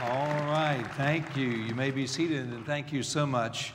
All 0.00 0.28
right, 0.44 0.84
thank 0.92 1.36
you. 1.36 1.48
You 1.48 1.74
may 1.74 1.90
be 1.90 2.06
seated, 2.06 2.46
and 2.46 2.64
thank 2.64 2.92
you 2.92 3.02
so 3.02 3.26
much 3.26 3.72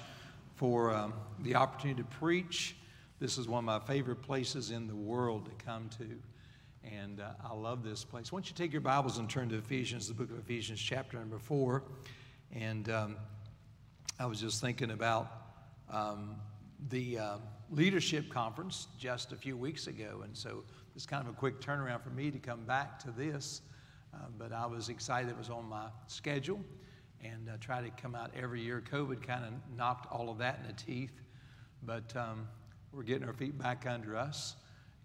for 0.56 0.94
um, 0.94 1.14
the 1.42 1.56
opportunity 1.56 2.02
to 2.02 2.08
preach. 2.08 2.78
This 3.20 3.38
is 3.38 3.50
one 3.50 3.60
of 3.60 3.66
my 3.66 3.80
favorite 3.80 4.22
places 4.22 4.72
in 4.72 4.88
the 4.88 4.96
world 4.96 5.48
to 5.48 5.66
come 5.66 5.90
to, 5.98 6.08
and 6.90 7.20
uh, 7.20 7.32
I 7.44 7.54
love 7.54 7.84
this 7.84 8.06
place. 8.06 8.32
Why 8.32 8.38
don't 8.38 8.48
you 8.48 8.56
take 8.56 8.72
your 8.72 8.80
Bibles 8.80 9.18
and 9.18 9.30
turn 9.30 9.50
to 9.50 9.58
Ephesians, 9.58 10.08
the 10.08 10.14
book 10.14 10.32
of 10.32 10.40
Ephesians, 10.40 10.80
chapter 10.80 11.20
number 11.20 11.40
four. 11.40 11.84
And 12.54 12.90
um, 12.90 13.18
I 14.18 14.26
was 14.26 14.40
just 14.40 14.62
thinking 14.62 14.92
about 14.92 15.30
um, 15.92 16.38
the 16.88 17.20
uh, 17.20 17.38
leadership 17.70 18.30
conference 18.30 18.88
just 18.98 19.34
a 19.34 19.36
few 19.36 19.58
weeks 19.58 19.88
ago, 19.88 20.22
and 20.24 20.38
so 20.38 20.64
it's 20.96 21.06
kind 21.06 21.28
of 21.28 21.34
a 21.34 21.36
quick 21.36 21.60
turnaround 21.60 22.02
for 22.02 22.12
me 22.12 22.32
to 22.32 22.40
come 22.40 22.64
back 22.64 22.98
to 23.00 23.12
this. 23.12 23.62
Uh, 24.14 24.18
but 24.38 24.52
I 24.52 24.66
was 24.66 24.90
excited 24.90 25.30
it 25.30 25.38
was 25.38 25.50
on 25.50 25.68
my 25.68 25.88
schedule 26.08 26.64
and 27.24 27.50
uh, 27.50 27.54
try 27.60 27.82
to 27.82 27.90
come 28.02 28.16
out 28.16 28.32
every 28.36 28.62
year. 28.62 28.84
COVID 28.92 29.26
kind 29.26 29.46
of 29.46 29.54
knocked 29.76 30.12
all 30.12 30.30
of 30.30 30.38
that 30.40 30.60
in 30.62 30.68
the 30.68 30.74
teeth, 30.74 31.22
but 31.84 32.16
um, 32.16 32.48
we're 32.92 33.04
getting 33.04 33.28
our 33.28 33.34
feet 33.34 33.58
back 33.58 33.86
under 33.88 34.16
us, 34.16 34.56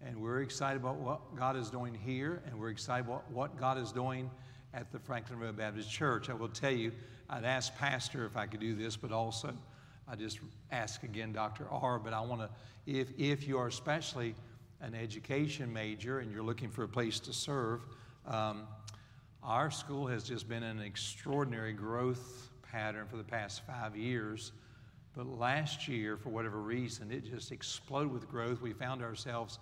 and 0.05 0.21
we're 0.21 0.41
excited 0.41 0.81
about 0.81 0.97
what 0.97 1.35
God 1.35 1.55
is 1.55 1.69
doing 1.69 1.93
here, 1.93 2.41
and 2.45 2.59
we're 2.59 2.69
excited 2.69 3.05
about 3.07 3.29
what 3.31 3.57
God 3.57 3.77
is 3.77 3.91
doing 3.91 4.29
at 4.73 4.91
the 4.91 4.99
Franklin 4.99 5.39
Road 5.39 5.57
Baptist 5.57 5.89
Church. 5.89 6.29
I 6.29 6.33
will 6.33 6.49
tell 6.49 6.71
you, 6.71 6.91
I'd 7.29 7.45
ask 7.45 7.75
Pastor 7.77 8.25
if 8.25 8.37
I 8.37 8.45
could 8.45 8.59
do 8.59 8.75
this, 8.75 8.95
but 8.95 9.11
also 9.11 9.53
I 10.07 10.15
just 10.15 10.39
ask 10.71 11.03
again 11.03 11.31
Dr. 11.33 11.67
R. 11.69 11.99
But 11.99 12.13
I 12.13 12.21
want 12.21 12.41
to, 12.41 12.49
if, 12.85 13.07
if 13.17 13.47
you 13.47 13.57
are 13.57 13.67
especially 13.67 14.35
an 14.81 14.95
education 14.95 15.71
major 15.71 16.19
and 16.19 16.31
you're 16.31 16.43
looking 16.43 16.69
for 16.69 16.83
a 16.83 16.87
place 16.87 17.19
to 17.21 17.33
serve, 17.33 17.81
um, 18.25 18.67
our 19.43 19.71
school 19.71 20.07
has 20.07 20.23
just 20.23 20.49
been 20.49 20.63
an 20.63 20.81
extraordinary 20.81 21.73
growth 21.73 22.49
pattern 22.71 23.07
for 23.07 23.17
the 23.17 23.23
past 23.23 23.61
five 23.65 23.95
years. 23.95 24.51
But 25.15 25.27
last 25.27 25.87
year, 25.87 26.17
for 26.17 26.29
whatever 26.29 26.61
reason, 26.61 27.11
it 27.11 27.25
just 27.25 27.51
exploded 27.51 28.11
with 28.11 28.29
growth. 28.29 28.61
We 28.61 28.73
found 28.73 29.01
ourselves 29.01 29.59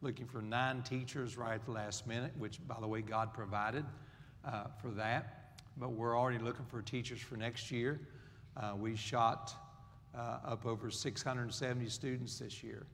looking 0.00 0.26
for 0.26 0.40
nine 0.40 0.82
teachers 0.82 1.36
right 1.36 1.54
at 1.54 1.64
the 1.64 1.72
last 1.72 2.06
minute, 2.06 2.32
which, 2.38 2.58
by 2.66 2.76
the 2.80 2.86
way, 2.86 3.02
God 3.02 3.34
provided 3.34 3.84
uh, 4.44 4.64
for 4.80 4.88
that. 4.92 5.58
But 5.76 5.90
we're 5.90 6.18
already 6.18 6.38
looking 6.38 6.64
for 6.66 6.80
teachers 6.80 7.20
for 7.20 7.36
next 7.36 7.70
year. 7.70 8.00
Uh, 8.56 8.72
we 8.78 8.96
shot 8.96 9.52
uh, 10.16 10.38
up 10.44 10.64
over 10.64 10.90
670 10.90 11.88
students 11.88 12.38
this 12.38 12.62
year. 12.62 12.86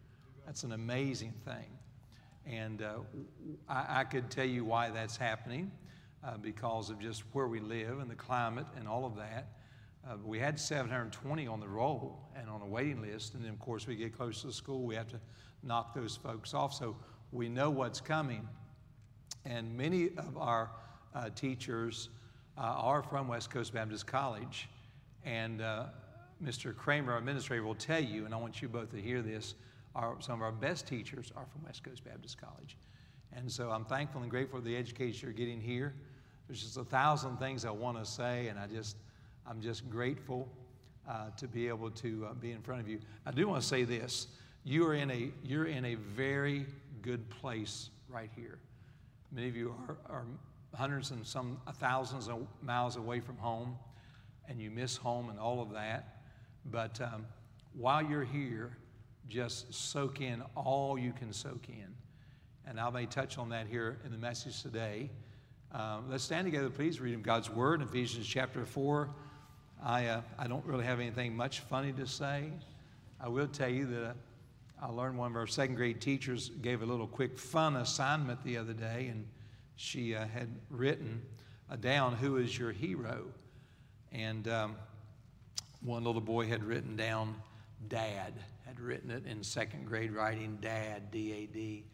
That's 0.46 0.64
an 0.64 0.72
amazing 0.72 1.34
thing. 1.44 1.78
And 2.46 2.82
uh, 2.82 2.94
I, 3.68 4.00
I 4.00 4.04
could 4.04 4.30
tell 4.30 4.46
you 4.46 4.64
why 4.64 4.90
that's 4.90 5.16
happening 5.16 5.70
uh, 6.24 6.36
because 6.36 6.90
of 6.90 6.98
just 6.98 7.22
where 7.32 7.48
we 7.48 7.60
live 7.60 7.98
and 7.98 8.10
the 8.10 8.14
climate 8.14 8.66
and 8.76 8.86
all 8.86 9.04
of 9.04 9.16
that. 9.16 9.48
Uh, 10.08 10.16
we 10.24 10.38
had 10.38 10.58
720 10.58 11.46
on 11.46 11.60
the 11.60 11.68
roll 11.68 12.18
and 12.36 12.48
on 12.48 12.60
a 12.60 12.66
waiting 12.66 13.00
list, 13.00 13.34
and 13.34 13.44
then 13.44 13.52
of 13.52 13.58
course 13.60 13.86
we 13.86 13.94
get 13.94 14.16
close 14.16 14.40
to 14.40 14.48
the 14.48 14.52
school, 14.52 14.82
we 14.82 14.94
have 14.94 15.08
to 15.08 15.20
knock 15.62 15.94
those 15.94 16.16
folks 16.16 16.54
off. 16.54 16.74
So 16.74 16.96
we 17.30 17.48
know 17.48 17.70
what's 17.70 18.00
coming, 18.00 18.48
and 19.44 19.76
many 19.76 20.10
of 20.18 20.36
our 20.36 20.70
uh, 21.14 21.30
teachers 21.34 22.08
uh, 22.58 22.62
are 22.62 23.02
from 23.02 23.28
West 23.28 23.50
Coast 23.50 23.72
Baptist 23.72 24.06
College, 24.06 24.68
and 25.24 25.60
uh, 25.60 25.84
Mr. 26.42 26.74
Kramer, 26.74 27.12
our 27.12 27.18
administrator, 27.18 27.62
will 27.62 27.74
tell 27.74 28.02
you, 28.02 28.24
and 28.24 28.34
I 28.34 28.38
want 28.38 28.60
you 28.60 28.68
both 28.68 28.90
to 28.90 29.00
hear 29.00 29.22
this. 29.22 29.54
Our, 29.94 30.16
some 30.20 30.36
of 30.36 30.42
our 30.42 30.52
best 30.52 30.88
teachers 30.88 31.30
are 31.36 31.46
from 31.52 31.64
West 31.64 31.84
Coast 31.84 32.04
Baptist 32.04 32.40
College. 32.40 32.76
And 33.34 33.50
so 33.50 33.70
I'm 33.70 33.84
thankful 33.84 34.22
and 34.22 34.30
grateful 34.30 34.58
for 34.58 34.64
the 34.64 34.76
education 34.76 35.28
you're 35.28 35.34
getting 35.34 35.60
here. 35.60 35.94
There's 36.52 36.64
just 36.64 36.76
a 36.76 36.84
thousand 36.84 37.38
things 37.38 37.64
I 37.64 37.70
want 37.70 37.96
to 37.96 38.04
say, 38.04 38.48
and 38.48 38.58
I 38.58 38.66
just, 38.66 38.98
I'm 39.46 39.62
just 39.62 39.88
grateful 39.88 40.46
uh, 41.08 41.30
to 41.38 41.48
be 41.48 41.66
able 41.66 41.90
to 41.92 42.26
uh, 42.28 42.34
be 42.34 42.52
in 42.52 42.60
front 42.60 42.82
of 42.82 42.88
you. 42.88 42.98
I 43.24 43.30
do 43.30 43.48
want 43.48 43.62
to 43.62 43.66
say 43.66 43.84
this: 43.84 44.26
you 44.62 44.86
are 44.86 44.92
in 44.92 45.10
a, 45.10 45.30
you're 45.42 45.64
in 45.64 45.86
a 45.86 45.94
very 45.94 46.66
good 47.00 47.26
place 47.30 47.88
right 48.06 48.28
here. 48.36 48.58
Many 49.30 49.48
of 49.48 49.56
you 49.56 49.74
are, 49.88 49.96
are 50.10 50.24
hundreds 50.74 51.10
and 51.10 51.26
some 51.26 51.56
thousands 51.76 52.28
of 52.28 52.46
miles 52.60 52.96
away 52.96 53.20
from 53.20 53.38
home, 53.38 53.74
and 54.46 54.60
you 54.60 54.70
miss 54.70 54.94
home 54.94 55.30
and 55.30 55.40
all 55.40 55.62
of 55.62 55.72
that. 55.72 56.18
But 56.66 57.00
um, 57.00 57.24
while 57.72 58.02
you're 58.02 58.24
here, 58.24 58.76
just 59.26 59.72
soak 59.72 60.20
in 60.20 60.42
all 60.54 60.98
you 60.98 61.14
can 61.14 61.32
soak 61.32 61.70
in. 61.70 61.94
And 62.66 62.78
I 62.78 62.90
may 62.90 63.06
touch 63.06 63.38
on 63.38 63.48
that 63.48 63.68
here 63.68 63.96
in 64.04 64.12
the 64.12 64.18
message 64.18 64.60
today. 64.60 65.08
Um, 65.74 66.04
let's 66.10 66.22
stand 66.22 66.44
together, 66.44 66.68
please. 66.68 67.00
Read 67.00 67.22
God's 67.22 67.48
Word 67.48 67.80
Ephesians 67.80 68.26
chapter 68.26 68.66
4. 68.66 69.08
I, 69.82 70.04
uh, 70.04 70.20
I 70.38 70.46
don't 70.46 70.64
really 70.66 70.84
have 70.84 71.00
anything 71.00 71.34
much 71.34 71.60
funny 71.60 71.94
to 71.94 72.06
say. 72.06 72.50
I 73.18 73.28
will 73.28 73.46
tell 73.46 73.70
you 73.70 73.86
that 73.86 74.04
uh, 74.04 74.12
I 74.82 74.88
learned 74.88 75.16
one 75.16 75.30
of 75.30 75.36
our 75.36 75.46
second 75.46 75.76
grade 75.76 75.98
teachers 75.98 76.50
gave 76.60 76.82
a 76.82 76.84
little 76.84 77.06
quick 77.06 77.38
fun 77.38 77.76
assignment 77.76 78.44
the 78.44 78.58
other 78.58 78.74
day, 78.74 79.06
and 79.10 79.26
she 79.76 80.14
uh, 80.14 80.26
had 80.26 80.50
written 80.68 81.22
uh, 81.70 81.76
down, 81.76 82.16
Who 82.16 82.36
is 82.36 82.58
your 82.58 82.72
hero? 82.72 83.24
And 84.12 84.48
um, 84.48 84.76
one 85.80 86.04
little 86.04 86.20
boy 86.20 86.48
had 86.48 86.62
written 86.62 86.96
down, 86.96 87.34
Dad, 87.88 88.34
had 88.66 88.78
written 88.78 89.10
it 89.10 89.24
in 89.24 89.42
second 89.42 89.86
grade 89.86 90.12
writing, 90.12 90.58
Dad, 90.60 91.10
D 91.10 91.32
A 91.32 91.46
D. 91.46 91.84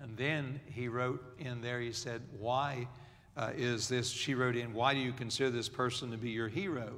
And 0.00 0.16
then 0.16 0.60
he 0.66 0.88
wrote 0.88 1.22
in 1.38 1.60
there, 1.60 1.80
he 1.80 1.92
said, 1.92 2.22
Why? 2.36 2.88
Uh, 3.36 3.50
is 3.56 3.88
this 3.88 4.10
she 4.10 4.34
wrote 4.34 4.56
in, 4.56 4.74
Why 4.74 4.94
do 4.94 5.00
you 5.00 5.12
consider 5.12 5.50
this 5.50 5.68
person 5.68 6.10
to 6.10 6.16
be 6.16 6.30
your 6.30 6.48
hero? 6.48 6.92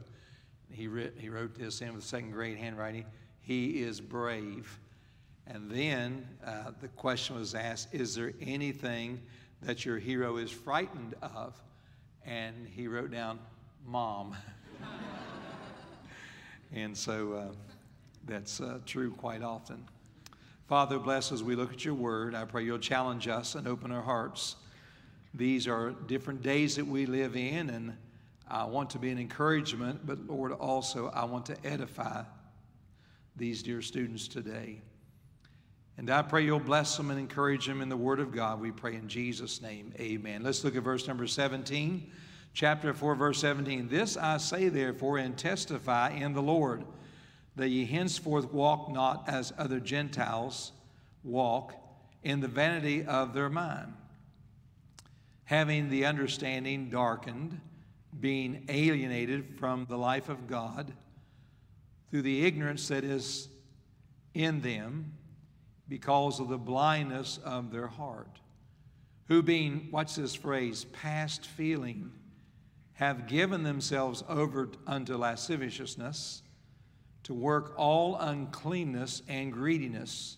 He, 0.70 0.88
writ, 0.88 1.14
he 1.18 1.28
wrote 1.28 1.54
this 1.54 1.80
in 1.80 1.94
with 1.94 2.02
second 2.02 2.32
grade 2.32 2.58
handwriting. 2.58 3.04
He 3.40 3.82
is 3.82 4.00
brave. 4.00 4.78
And 5.46 5.70
then 5.70 6.26
uh, 6.44 6.72
the 6.80 6.88
question 6.88 7.36
was 7.36 7.54
asked 7.54 7.94
Is 7.94 8.14
there 8.14 8.32
anything 8.40 9.20
that 9.62 9.84
your 9.84 9.98
hero 9.98 10.38
is 10.38 10.50
frightened 10.50 11.14
of? 11.22 11.60
And 12.24 12.66
he 12.66 12.88
wrote 12.88 13.10
down, 13.10 13.38
Mom. 13.86 14.34
and 16.72 16.96
so 16.96 17.32
uh, 17.34 17.44
that's 18.26 18.60
uh, 18.60 18.78
true 18.86 19.12
quite 19.12 19.42
often. 19.42 19.84
Father, 20.66 20.98
bless 20.98 21.30
as 21.30 21.42
we 21.42 21.54
look 21.54 21.72
at 21.72 21.84
your 21.84 21.94
word. 21.94 22.34
I 22.34 22.44
pray 22.46 22.64
you'll 22.64 22.78
challenge 22.78 23.28
us 23.28 23.54
and 23.54 23.68
open 23.68 23.92
our 23.92 24.02
hearts 24.02 24.56
these 25.34 25.66
are 25.66 25.90
different 25.90 26.42
days 26.42 26.76
that 26.76 26.86
we 26.86 27.06
live 27.06 27.36
in, 27.36 27.68
and 27.70 27.96
I 28.46 28.64
want 28.64 28.90
to 28.90 28.98
be 28.98 29.10
an 29.10 29.18
encouragement, 29.18 30.06
but 30.06 30.26
Lord, 30.28 30.52
also 30.52 31.08
I 31.08 31.24
want 31.24 31.46
to 31.46 31.56
edify 31.64 32.22
these 33.34 33.62
dear 33.62 33.82
students 33.82 34.28
today. 34.28 34.80
And 35.98 36.08
I 36.08 36.22
pray 36.22 36.44
you'll 36.44 36.60
bless 36.60 36.96
them 36.96 37.10
and 37.10 37.18
encourage 37.18 37.66
them 37.66 37.80
in 37.80 37.88
the 37.88 37.96
Word 37.96 38.20
of 38.20 38.32
God. 38.32 38.60
We 38.60 38.70
pray 38.70 38.94
in 38.94 39.08
Jesus' 39.08 39.60
name. 39.60 39.92
Amen. 39.98 40.44
Let's 40.44 40.62
look 40.62 40.76
at 40.76 40.82
verse 40.84 41.08
number 41.08 41.26
17, 41.26 42.10
chapter 42.52 42.94
4, 42.94 43.14
verse 43.16 43.40
17. 43.40 43.88
This 43.88 44.16
I 44.16 44.36
say, 44.36 44.68
therefore, 44.68 45.18
and 45.18 45.36
testify 45.36 46.10
in 46.10 46.32
the 46.32 46.42
Lord, 46.42 46.84
that 47.56 47.68
ye 47.68 47.84
henceforth 47.86 48.52
walk 48.52 48.92
not 48.92 49.24
as 49.28 49.52
other 49.58 49.80
Gentiles 49.80 50.72
walk 51.24 51.74
in 52.22 52.40
the 52.40 52.48
vanity 52.48 53.04
of 53.04 53.34
their 53.34 53.48
mind 53.48 53.94
having 55.44 55.90
the 55.90 56.06
understanding 56.06 56.88
darkened, 56.88 57.60
being 58.20 58.64
alienated 58.68 59.58
from 59.58 59.86
the 59.88 59.98
life 59.98 60.28
of 60.28 60.46
God 60.46 60.92
through 62.10 62.22
the 62.22 62.46
ignorance 62.46 62.88
that 62.88 63.04
is 63.04 63.48
in 64.34 64.60
them 64.60 65.12
because 65.88 66.40
of 66.40 66.48
the 66.48 66.58
blindness 66.58 67.38
of 67.44 67.70
their 67.70 67.86
heart, 67.86 68.40
who 69.28 69.42
being, 69.42 69.88
watch 69.90 70.14
this 70.14 70.34
phrase, 70.34 70.84
past 70.86 71.46
feeling, 71.46 72.10
have 72.94 73.26
given 73.26 73.62
themselves 73.64 74.22
over 74.28 74.70
unto 74.86 75.16
lasciviousness 75.16 76.42
to 77.24 77.34
work 77.34 77.74
all 77.76 78.16
uncleanness 78.16 79.22
and 79.28 79.52
greediness 79.52 80.36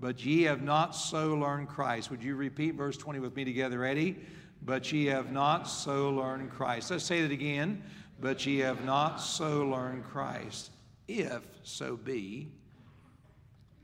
but 0.00 0.24
ye 0.24 0.42
have 0.44 0.62
not 0.62 0.96
so 0.96 1.34
learned 1.34 1.68
Christ. 1.68 2.10
Would 2.10 2.24
you 2.24 2.34
repeat 2.34 2.74
verse 2.74 2.96
20 2.96 3.18
with 3.18 3.36
me 3.36 3.44
together? 3.44 3.78
Ready? 3.78 4.16
But 4.62 4.90
ye 4.90 5.06
have 5.06 5.30
not 5.30 5.64
so 5.64 6.10
learned 6.10 6.50
Christ. 6.50 6.90
Let's 6.90 7.04
say 7.04 7.22
that 7.22 7.30
again. 7.30 7.82
But 8.18 8.44
ye 8.44 8.58
have 8.58 8.84
not 8.84 9.16
so 9.16 9.66
learned 9.66 10.04
Christ, 10.04 10.70
if 11.08 11.42
so 11.62 11.96
be 11.96 12.48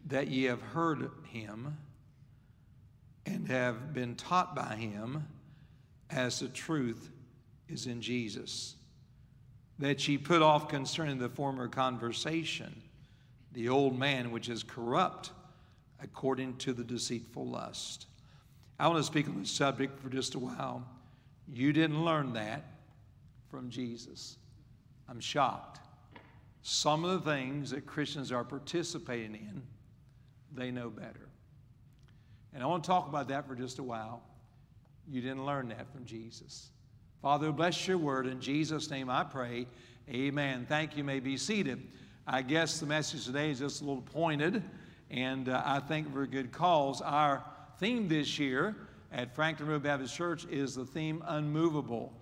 that 0.07 0.29
ye 0.29 0.45
have 0.45 0.61
heard 0.61 1.11
him 1.25 1.77
and 3.25 3.49
have 3.49 3.93
been 3.93 4.15
taught 4.15 4.55
by 4.55 4.77
him 4.77 5.27
as 6.11 6.41
the 6.41 6.49
truth 6.49 7.11
is 7.69 7.87
in 7.87 8.01
Jesus. 8.01 8.77
That 9.79 10.07
ye 10.07 10.17
put 10.17 10.43
off 10.43 10.69
concerning 10.69 11.19
the 11.19 11.29
former 11.29 11.69
conversation 11.69 12.83
the 13.53 13.69
old 13.71 13.99
man 13.99 14.31
which 14.31 14.51
is 14.51 14.63
corrupt 14.63 15.31
according 16.03 16.57
to 16.59 16.73
the 16.73 16.85
deceitful 16.85 17.47
lust. 17.47 18.07
I 18.79 18.89
want 18.89 18.99
to 18.99 19.05
speak 19.05 19.29
on 19.29 19.41
this 19.41 19.51
subject 19.51 19.99
for 20.01 20.09
just 20.09 20.35
a 20.35 20.39
while. 20.39 20.87
You 21.49 21.73
didn't 21.73 22.05
learn 22.05 22.33
that 22.35 22.65
from 23.51 23.71
Jesus. 23.71 24.37
I'm 25.09 25.21
shocked. 25.21 25.81
Some 26.63 27.05
of 27.05 27.25
the 27.25 27.31
things 27.31 27.71
that 27.71 27.87
Christians 27.87 28.33
are 28.33 28.45
participating 28.45 29.35
in, 29.35 29.63
they 30.53 30.71
know 30.71 30.91
better. 30.91 31.29
And 32.53 32.63
I 32.63 32.67
want 32.67 32.83
to 32.85 32.89
talk 32.89 33.09
about 33.09 33.29
that 33.29 33.47
for 33.47 33.55
just 33.55 33.79
a 33.79 33.83
while. 33.83 34.23
You 35.09 35.21
didn't 35.21 35.47
learn 35.47 35.69
that 35.69 35.93
from 35.93 36.05
Jesus. 36.05 36.71
Father, 37.23 37.53
bless 37.53 37.87
your 37.87 37.99
word. 37.99 38.27
In 38.27 38.41
Jesus' 38.41 38.91
name 38.91 39.09
I 39.09 39.25
pray. 39.25 39.67
Amen. 40.09 40.67
Thank 40.69 40.97
you. 40.97 41.05
May 41.05 41.21
be 41.21 41.37
seated. 41.37 41.87
I 42.27 42.43
guess 42.43 42.81
the 42.81 42.87
message 42.87 43.27
today 43.27 43.51
is 43.51 43.61
just 43.61 43.83
a 43.83 43.85
little 43.85 44.03
pointed, 44.03 44.63
and 45.11 45.49
uh, 45.49 45.63
I 45.65 45.81
think 45.81 46.13
for 46.13 46.27
good 46.27 46.53
cause. 46.53 47.01
Our 47.01 47.45
theme 47.79 48.09
this 48.09 48.39
year 48.39 48.77
at 49.13 49.35
Franklin 49.35 49.69
Road 49.69 49.83
Baptist 49.83 50.15
Church 50.15 50.45
is 50.47 50.75
the 50.75 50.85
theme 50.85 51.23
unmovable. 51.27 52.13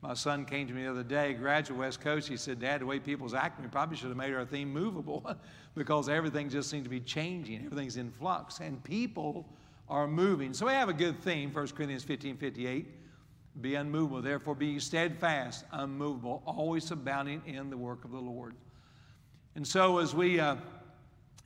My 0.00 0.14
son 0.14 0.44
came 0.44 0.66
to 0.66 0.74
me 0.74 0.82
the 0.82 0.90
other 0.90 1.04
day, 1.04 1.32
graduate 1.32 1.78
West 1.78 2.00
Coast. 2.00 2.26
He 2.26 2.36
said, 2.36 2.60
Dad, 2.60 2.80
the 2.80 2.86
way 2.86 2.98
people's 2.98 3.34
acting, 3.34 3.64
we 3.64 3.70
probably 3.70 3.96
should 3.96 4.08
have 4.08 4.16
made 4.16 4.34
our 4.34 4.44
theme 4.44 4.72
movable 4.72 5.24
because 5.76 6.08
everything 6.08 6.48
just 6.48 6.68
seems 6.68 6.84
to 6.84 6.90
be 6.90 7.00
changing. 7.00 7.64
Everything's 7.64 7.96
in 7.96 8.10
flux, 8.10 8.58
and 8.58 8.82
people 8.82 9.46
are 9.88 10.08
moving. 10.08 10.54
So 10.54 10.66
we 10.66 10.72
have 10.72 10.88
a 10.88 10.94
good 10.94 11.20
theme, 11.22 11.52
1 11.52 11.68
Corinthians 11.68 12.02
15 12.02 12.36
58. 12.36 12.86
Be 13.60 13.74
unmovable, 13.74 14.22
therefore 14.22 14.54
be 14.54 14.78
steadfast, 14.80 15.66
unmovable, 15.72 16.42
always 16.46 16.90
abounding 16.90 17.42
in 17.46 17.68
the 17.68 17.76
work 17.76 18.04
of 18.04 18.10
the 18.10 18.18
Lord. 18.18 18.54
And 19.54 19.66
so, 19.66 19.98
as 19.98 20.14
we 20.14 20.40
uh, 20.40 20.56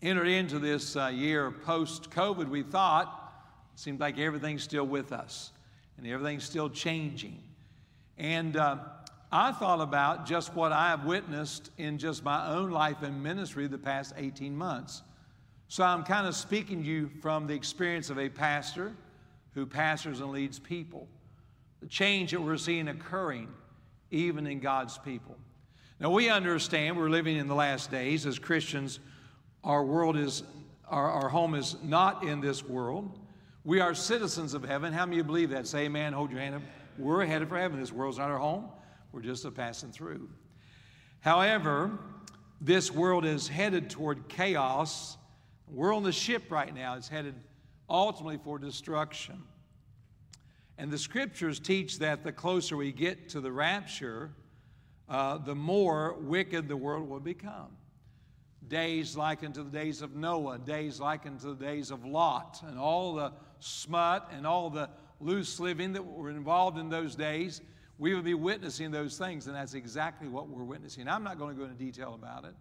entered 0.02 0.28
into 0.28 0.58
this 0.58 0.96
uh, 0.96 1.08
year 1.08 1.50
post 1.50 2.10
COVID, 2.10 2.48
we 2.48 2.62
thought 2.62 3.32
it 3.74 3.80
seemed 3.80 4.00
like 4.00 4.18
everything's 4.18 4.62
still 4.62 4.86
with 4.86 5.12
us 5.12 5.52
and 5.96 6.06
everything's 6.06 6.44
still 6.44 6.68
changing. 6.68 7.42
And 8.18 8.56
uh, 8.56 8.78
I 9.32 9.52
thought 9.52 9.80
about 9.80 10.26
just 10.26 10.54
what 10.54 10.72
I 10.72 10.88
have 10.88 11.04
witnessed 11.04 11.70
in 11.78 11.98
just 11.98 12.24
my 12.24 12.48
own 12.48 12.70
life 12.70 13.02
and 13.02 13.22
ministry 13.22 13.66
the 13.66 13.78
past 13.78 14.14
18 14.16 14.56
months. 14.56 15.02
So 15.68 15.84
I'm 15.84 16.04
kind 16.04 16.26
of 16.26 16.34
speaking 16.34 16.82
to 16.82 16.88
you 16.88 17.10
from 17.20 17.46
the 17.46 17.54
experience 17.54 18.08
of 18.10 18.18
a 18.18 18.28
pastor 18.28 18.92
who 19.54 19.66
pastors 19.66 20.20
and 20.20 20.30
leads 20.30 20.58
people, 20.58 21.08
the 21.80 21.86
change 21.86 22.30
that 22.30 22.40
we're 22.40 22.56
seeing 22.56 22.88
occurring 22.88 23.48
even 24.10 24.46
in 24.46 24.60
God's 24.60 24.98
people. 24.98 25.36
Now, 25.98 26.10
we 26.10 26.28
understand 26.28 26.96
we're 26.96 27.08
living 27.08 27.36
in 27.36 27.48
the 27.48 27.54
last 27.54 27.90
days 27.90 28.26
as 28.26 28.38
Christians. 28.38 29.00
Our 29.66 29.84
world 29.84 30.16
is, 30.16 30.44
our, 30.88 31.10
our 31.10 31.28
home 31.28 31.56
is 31.56 31.76
not 31.82 32.22
in 32.22 32.40
this 32.40 32.62
world. 32.62 33.18
We 33.64 33.80
are 33.80 33.96
citizens 33.96 34.54
of 34.54 34.62
heaven. 34.62 34.92
How 34.92 35.04
many 35.04 35.18
of 35.18 35.18
you 35.18 35.24
believe 35.24 35.50
that? 35.50 35.66
Say 35.66 35.86
amen. 35.86 36.12
Hold 36.12 36.30
your 36.30 36.38
hand 36.38 36.54
up. 36.54 36.62
We're 36.96 37.26
headed 37.26 37.48
for 37.48 37.58
heaven. 37.58 37.80
This 37.80 37.90
world's 37.90 38.18
not 38.18 38.30
our 38.30 38.38
home. 38.38 38.68
We're 39.10 39.22
just 39.22 39.44
a 39.44 39.50
passing 39.50 39.90
through. 39.90 40.28
However, 41.18 41.98
this 42.60 42.92
world 42.92 43.24
is 43.24 43.48
headed 43.48 43.90
toward 43.90 44.28
chaos. 44.28 45.16
We're 45.66 45.92
on 45.92 46.04
the 46.04 46.12
ship 46.12 46.44
right 46.52 46.72
now. 46.72 46.94
It's 46.94 47.08
headed 47.08 47.34
ultimately 47.90 48.38
for 48.44 48.60
destruction. 48.60 49.42
And 50.78 50.92
the 50.92 50.98
scriptures 50.98 51.58
teach 51.58 51.98
that 51.98 52.22
the 52.22 52.30
closer 52.30 52.76
we 52.76 52.92
get 52.92 53.30
to 53.30 53.40
the 53.40 53.50
rapture, 53.50 54.30
uh, 55.08 55.38
the 55.38 55.56
more 55.56 56.14
wicked 56.20 56.68
the 56.68 56.76
world 56.76 57.08
will 57.08 57.18
become. 57.18 57.76
Days 58.68 59.16
likened 59.16 59.54
to 59.54 59.62
the 59.62 59.70
days 59.70 60.02
of 60.02 60.16
Noah, 60.16 60.58
days 60.58 61.00
likened 61.00 61.40
to 61.40 61.54
the 61.54 61.64
days 61.64 61.90
of 61.90 62.04
Lot, 62.04 62.62
and 62.66 62.78
all 62.78 63.14
the 63.14 63.32
smut 63.60 64.30
and 64.32 64.46
all 64.46 64.70
the 64.70 64.88
loose 65.20 65.60
living 65.60 65.92
that 65.92 66.04
were 66.04 66.30
involved 66.30 66.78
in 66.78 66.88
those 66.88 67.14
days, 67.14 67.60
we 67.98 68.14
would 68.14 68.24
be 68.24 68.34
witnessing 68.34 68.90
those 68.90 69.16
things, 69.16 69.46
and 69.46 69.56
that's 69.56 69.74
exactly 69.74 70.28
what 70.28 70.48
we're 70.48 70.64
witnessing. 70.64 71.08
I'm 71.08 71.24
not 71.24 71.38
going 71.38 71.54
to 71.54 71.58
go 71.58 71.66
into 71.68 71.78
detail 71.82 72.14
about 72.14 72.44
it. 72.44 72.54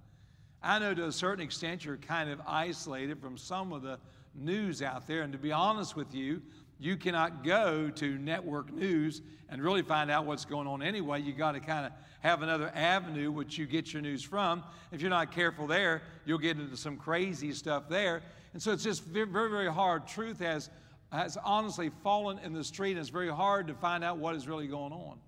I 0.63 0.79
know 0.79 0.93
to 0.93 1.07
a 1.07 1.11
certain 1.11 1.43
extent 1.43 1.83
you're 1.83 1.97
kind 1.97 2.29
of 2.29 2.41
isolated 2.47 3.19
from 3.19 3.37
some 3.37 3.73
of 3.73 3.81
the 3.81 3.99
news 4.33 4.81
out 4.81 5.07
there, 5.07 5.21
and 5.21 5.33
to 5.33 5.39
be 5.39 5.51
honest 5.51 5.95
with 5.95 6.13
you, 6.13 6.41
you 6.79 6.97
cannot 6.97 7.43
go 7.43 7.89
to 7.89 8.17
network 8.17 8.73
news 8.73 9.21
and 9.49 9.61
really 9.61 9.81
find 9.81 10.11
out 10.11 10.25
what's 10.25 10.45
going 10.45 10.67
on 10.67 10.81
anyway. 10.81 11.21
You 11.21 11.33
got 11.33 11.53
to 11.53 11.59
kind 11.59 11.85
of 11.85 11.91
have 12.19 12.41
another 12.41 12.71
avenue 12.75 13.31
which 13.31 13.57
you 13.57 13.65
get 13.65 13.93
your 13.93 14.01
news 14.01 14.23
from. 14.23 14.63
If 14.91 15.01
you're 15.01 15.09
not 15.09 15.31
careful 15.31 15.67
there, 15.67 16.01
you'll 16.25 16.39
get 16.39 16.57
into 16.57 16.75
some 16.75 16.97
crazy 16.97 17.53
stuff 17.53 17.87
there. 17.87 18.23
And 18.53 18.61
so 18.61 18.71
it's 18.71 18.83
just 18.83 19.03
very, 19.03 19.27
very 19.27 19.71
hard. 19.71 20.07
Truth 20.07 20.39
has, 20.39 20.69
has 21.11 21.37
honestly 21.43 21.91
fallen 22.03 22.39
in 22.39 22.53
the 22.53 22.63
street, 22.63 22.91
and 22.91 22.99
it's 22.99 23.09
very 23.09 23.29
hard 23.29 23.67
to 23.67 23.73
find 23.73 24.03
out 24.03 24.17
what 24.17 24.35
is 24.35 24.47
really 24.47 24.67
going 24.67 24.91
on. 24.91 25.19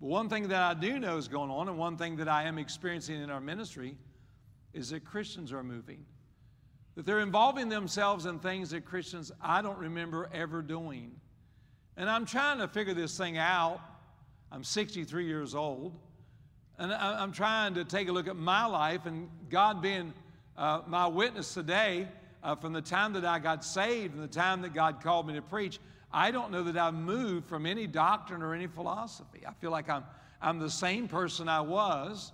But 0.00 0.08
one 0.08 0.28
thing 0.28 0.48
that 0.48 0.62
I 0.62 0.74
do 0.74 0.98
know 0.98 1.16
is 1.16 1.28
going 1.28 1.50
on, 1.50 1.68
and 1.68 1.78
one 1.78 1.96
thing 1.96 2.16
that 2.16 2.28
I 2.28 2.44
am 2.44 2.58
experiencing 2.58 3.20
in 3.20 3.30
our 3.30 3.40
ministry, 3.40 3.96
is 4.74 4.90
that 4.90 5.04
Christians 5.04 5.52
are 5.52 5.62
moving 5.62 6.04
that 6.94 7.06
they're 7.06 7.20
involving 7.20 7.68
themselves 7.68 8.26
in 8.26 8.38
things 8.38 8.70
that 8.70 8.84
Christians 8.84 9.32
I 9.40 9.62
don't 9.62 9.78
remember 9.78 10.28
ever 10.32 10.62
doing. 10.62 11.12
And 11.96 12.08
I'm 12.08 12.26
trying 12.26 12.58
to 12.58 12.68
figure 12.68 12.94
this 12.94 13.16
thing 13.16 13.38
out. 13.38 13.80
I'm 14.50 14.64
63 14.64 15.26
years 15.26 15.54
old, 15.54 15.94
and 16.78 16.92
I'm 16.92 17.32
trying 17.32 17.74
to 17.74 17.84
take 17.84 18.08
a 18.08 18.12
look 18.12 18.28
at 18.28 18.36
my 18.36 18.66
life 18.66 19.06
and 19.06 19.30
God 19.48 19.80
being 19.80 20.12
uh, 20.58 20.82
my 20.86 21.06
witness 21.06 21.54
today 21.54 22.06
uh, 22.42 22.54
from 22.54 22.74
the 22.74 22.82
time 22.82 23.14
that 23.14 23.24
I 23.24 23.38
got 23.38 23.64
saved 23.64 24.14
and 24.14 24.22
the 24.22 24.28
time 24.28 24.60
that 24.62 24.74
God 24.74 25.02
called 25.02 25.26
me 25.26 25.34
to 25.34 25.42
preach. 25.42 25.78
I 26.12 26.30
don't 26.30 26.50
know 26.50 26.62
that 26.64 26.76
I've 26.76 26.94
moved 26.94 27.46
from 27.46 27.64
any 27.64 27.86
doctrine 27.86 28.42
or 28.42 28.54
any 28.54 28.66
philosophy. 28.66 29.40
I 29.46 29.52
feel 29.54 29.70
like 29.70 29.88
I'm, 29.88 30.04
I'm 30.42 30.58
the 30.58 30.70
same 30.70 31.08
person 31.08 31.48
I 31.48 31.62
was 31.62 32.32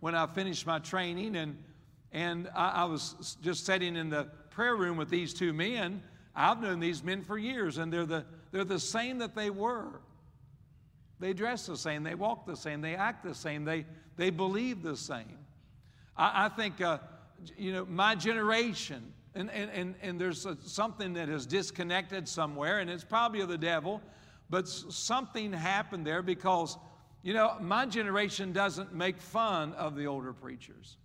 when 0.00 0.14
I 0.14 0.26
finished 0.26 0.66
my 0.66 0.78
training 0.78 1.36
and 1.36 1.62
and 2.12 2.48
I, 2.54 2.70
I, 2.70 2.84
was 2.84 3.36
just 3.42 3.64
sitting 3.64 3.96
in 3.96 4.10
the 4.10 4.24
prayer 4.50 4.76
room 4.76 4.96
with 4.96 5.10
these 5.10 5.32
two 5.32 5.52
men. 5.52 6.02
I've 6.34 6.60
known 6.60 6.80
these 6.80 7.02
men 7.02 7.22
for 7.22 7.38
years, 7.38 7.78
and 7.78 7.92
they're 7.92 8.06
the, 8.06 8.24
they're 8.50 8.64
the 8.64 8.80
same 8.80 9.18
that 9.18 9.34
they 9.34 9.50
were. 9.50 10.00
They 11.20 11.34
dress 11.34 11.66
the 11.66 11.76
same, 11.76 12.02
they 12.02 12.14
walk 12.14 12.46
the 12.46 12.56
same, 12.56 12.80
they 12.80 12.96
act 12.96 13.22
the 13.24 13.34
same, 13.34 13.64
they, 13.64 13.84
they 14.16 14.30
believe 14.30 14.82
the 14.82 14.96
same. 14.96 15.38
I, 16.16 16.46
I 16.46 16.48
think, 16.48 16.80
uh, 16.80 16.98
you 17.56 17.72
know, 17.72 17.84
my 17.84 18.14
generation, 18.14 19.12
and, 19.34 19.50
and, 19.50 19.70
and, 19.70 19.94
and 20.02 20.20
there's 20.20 20.46
a, 20.46 20.56
something 20.64 21.12
that 21.14 21.28
has 21.28 21.46
disconnected 21.46 22.26
somewhere, 22.26 22.78
and 22.78 22.88
it's 22.88 23.04
probably 23.04 23.40
of 23.40 23.48
the 23.48 23.58
devil, 23.58 24.00
but 24.48 24.66
something 24.66 25.52
happened 25.52 26.06
there 26.06 26.22
because, 26.22 26.76
you 27.22 27.34
know, 27.34 27.56
my 27.60 27.86
generation 27.86 28.52
doesn't 28.52 28.94
make 28.94 29.20
fun 29.20 29.74
of 29.74 29.96
the 29.96 30.06
older 30.06 30.32
preachers. 30.32 30.96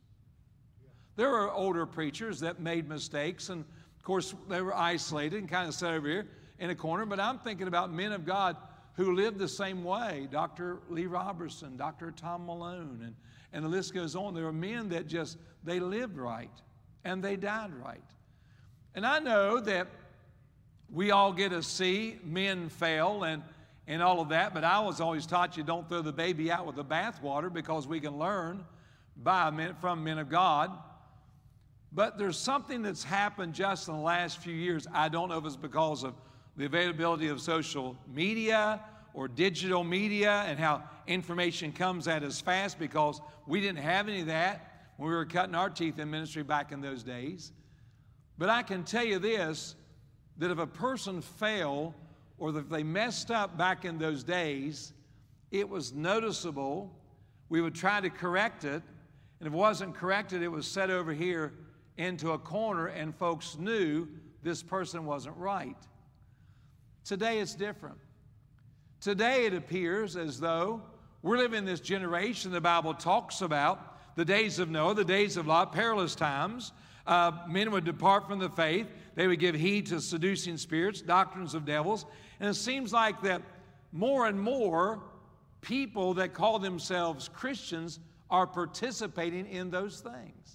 There 1.16 1.30
were 1.30 1.52
older 1.52 1.86
preachers 1.86 2.40
that 2.42 2.60
made 2.60 2.90
mistakes, 2.90 3.50
and 3.50 3.64
of 3.98 4.04
course, 4.04 4.36
they 4.50 4.62
were 4.62 4.76
isolated 4.76 5.40
and 5.40 5.50
kind 5.50 5.68
of 5.68 5.74
sat 5.74 5.94
over 5.94 6.08
here 6.08 6.28
in 6.60 6.70
a 6.70 6.76
corner. 6.76 7.06
But 7.06 7.20
I'm 7.20 7.40
thinking 7.40 7.68
about 7.68 7.92
men 7.92 8.12
of 8.12 8.26
God 8.26 8.58
who 8.94 9.14
lived 9.14 9.38
the 9.38 9.48
same 9.48 9.84
way 9.84 10.28
Dr. 10.32 10.80
Lee 10.90 11.06
Roberson, 11.06 11.78
Dr. 11.78 12.12
Tom 12.12 12.46
Malone, 12.46 13.02
and, 13.04 13.16
and 13.54 13.64
the 13.64 13.70
list 13.70 13.94
goes 13.94 14.16
on. 14.16 14.34
There 14.34 14.44
were 14.44 14.54
men 14.54 14.90
that 14.90 15.08
just, 15.08 15.38
they 15.64 15.80
lived 15.80 16.18
right 16.18 16.52
and 17.04 17.24
they 17.24 17.36
died 17.36 17.72
right. 17.74 18.02
And 18.94 19.06
I 19.06 19.20
know 19.20 19.60
that 19.60 19.88
we 20.92 21.12
all 21.12 21.34
get 21.34 21.50
to 21.50 21.62
see 21.62 22.20
men 22.24 22.70
fail 22.70 23.24
and, 23.24 23.44
and 23.88 24.02
all 24.02 24.22
of 24.22 24.30
that, 24.30 24.54
but 24.54 24.64
I 24.64 24.80
was 24.80 25.02
always 25.02 25.26
taught 25.26 25.58
you 25.58 25.64
don't 25.64 25.88
throw 25.88 26.02
the 26.02 26.14
baby 26.14 26.52
out 26.52 26.66
with 26.66 26.76
the 26.76 26.86
bathwater 26.86 27.52
because 27.52 27.88
we 27.88 28.00
can 28.00 28.18
learn 28.18 28.66
by 29.18 29.50
men, 29.50 29.76
from 29.82 30.04
men 30.04 30.20
of 30.20 30.30
God. 30.30 30.72
But 31.96 32.18
there's 32.18 32.38
something 32.38 32.82
that's 32.82 33.06
happened 33.06 33.54
just 33.54 33.88
in 33.88 33.94
the 33.94 34.02
last 34.02 34.40
few 34.40 34.54
years. 34.54 34.86
I 34.94 35.08
don't 35.08 35.30
know 35.30 35.38
if 35.38 35.46
it's 35.46 35.56
because 35.56 36.04
of 36.04 36.14
the 36.58 36.66
availability 36.66 37.30
of 37.30 37.40
social 37.40 37.96
media 38.14 38.82
or 39.14 39.30
digital 39.30 39.82
media 39.82 40.44
and 40.46 40.60
how 40.60 40.84
information 41.08 41.72
comes 41.72 42.10
at 42.10 42.22
us 42.22 42.42
fast 42.42 42.78
because 42.78 43.22
we 43.48 43.62
didn't 43.62 43.80
have 43.80 44.10
any 44.10 44.20
of 44.20 44.28
that 44.28 44.90
when 44.98 45.10
we 45.10 45.16
were 45.16 45.26
cutting 45.26 45.56
our 45.56 45.70
teeth 45.70 45.98
in 45.98 46.12
ministry 46.12 46.44
back 46.44 46.74
in 46.74 46.82
those 46.82 47.02
days. 47.02 47.54
But 48.38 48.50
I 48.50 48.62
can 48.62 48.84
tell 48.84 49.06
you 49.06 49.18
this 49.18 49.76
that 50.38 50.52
if 50.52 50.58
a 50.58 50.68
person 50.68 51.22
failed 51.22 51.94
or 52.38 52.50
if 52.58 52.68
they 52.68 52.84
messed 52.84 53.32
up 53.32 53.58
back 53.58 53.86
in 53.86 53.98
those 53.98 54.22
days, 54.22 54.92
it 55.50 55.70
was 55.70 55.94
noticeable. 55.94 56.92
We 57.48 57.62
would 57.62 57.74
try 57.74 58.02
to 58.02 58.10
correct 58.10 58.66
it. 58.66 58.84
And 59.40 59.48
if 59.48 59.54
it 59.54 59.58
wasn't 59.58 59.96
corrected, 59.96 60.44
it 60.44 60.50
was 60.50 60.68
set 60.68 60.90
over 60.90 61.14
here 61.14 61.54
into 61.98 62.32
a 62.32 62.38
corner 62.38 62.88
and 62.88 63.16
folks 63.16 63.58
knew 63.58 64.08
this 64.44 64.62
person 64.62 65.06
wasn't 65.06 65.36
right. 65.38 65.78
Today 67.04 67.40
it's 67.40 67.56
different. 67.56 67.98
Today 69.02 69.46
it 69.46 69.54
appears 69.54 70.16
as 70.16 70.40
though 70.40 70.82
we're 71.22 71.38
living 71.38 71.60
in 71.60 71.66
this 71.66 71.80
generation 71.80 72.52
the 72.52 72.62
Bible 72.62 72.94
talks 72.94 73.42
about 73.42 74.16
the 74.16 74.26
days 74.26 74.60
of 74.60 74.70
Noah, 74.70 74.94
the 74.94 75.06
days 75.06 75.38
of 75.38 75.48
Lot, 75.48 75.74
perilous 75.74 76.16
times. 76.16 76.72
Uh, 77.06 77.32
men 77.48 77.72
would 77.72 77.84
depart 77.84 78.28
from 78.28 78.40
the 78.40 78.50
faith. 78.50 78.88
They 79.16 79.28
would 79.28 79.40
give 79.40 79.56
heed 79.56 79.88
to 79.88 80.02
seducing 80.02 80.58
spirits, 80.58 81.02
doctrines 81.02 81.54
of 81.54 81.66
devils. 81.66 82.06
And 82.40 82.50
it 82.50 82.56
seems 82.56 82.92
like 82.92 83.22
that 83.22 83.42
more 83.92 84.28
and 84.28 84.40
more 84.40 85.04
people 85.62 86.14
that 86.16 86.34
call 86.34 86.60
themselves 86.60 87.30
Christians 87.30 88.00
are 88.30 88.48
participating 88.48 89.48
in 89.48 89.70
those 89.70 90.02
things. 90.02 90.55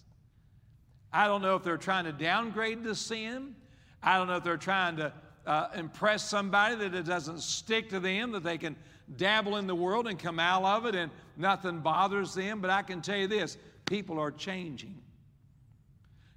I 1.12 1.26
don't 1.26 1.43
know 1.43 1.57
if 1.57 1.64
they're 1.64 1.76
trying 1.76 2.05
to 2.05 2.12
downgrade 2.12 2.85
the 2.85 2.95
sin. 2.95 3.55
I 4.02 4.17
don't 4.17 4.29
know 4.29 4.37
if 4.37 4.45
they're 4.45 4.57
trying 4.57 4.97
to 4.97 5.12
uh, 5.47 5.69
impress 5.75 6.29
somebody 6.29 6.76
that 6.76 6.95
it 6.95 7.05
doesn't 7.05 7.40
stick 7.40 7.88
to 7.90 8.00
them, 8.00 8.33
that 8.33 8.45
they 8.45 8.59
can 8.59 8.76
dabble 9.17 9.57
in 9.57 9.67
the 9.67 9.75
world 9.75 10.07
and 10.07 10.19
come 10.19 10.38
out 10.38 10.64
of 10.64 10.87
it 10.87 10.95
and 10.95 11.11
nothing 11.37 11.81
bothers 11.81 12.35
them. 12.35 12.61
But 12.61 12.71
I 12.71 12.83
can 12.83 13.00
tell 13.02 13.17
you 13.17 13.26
this 13.26 13.57
people 13.87 14.19
are 14.21 14.31
changing. 14.31 14.97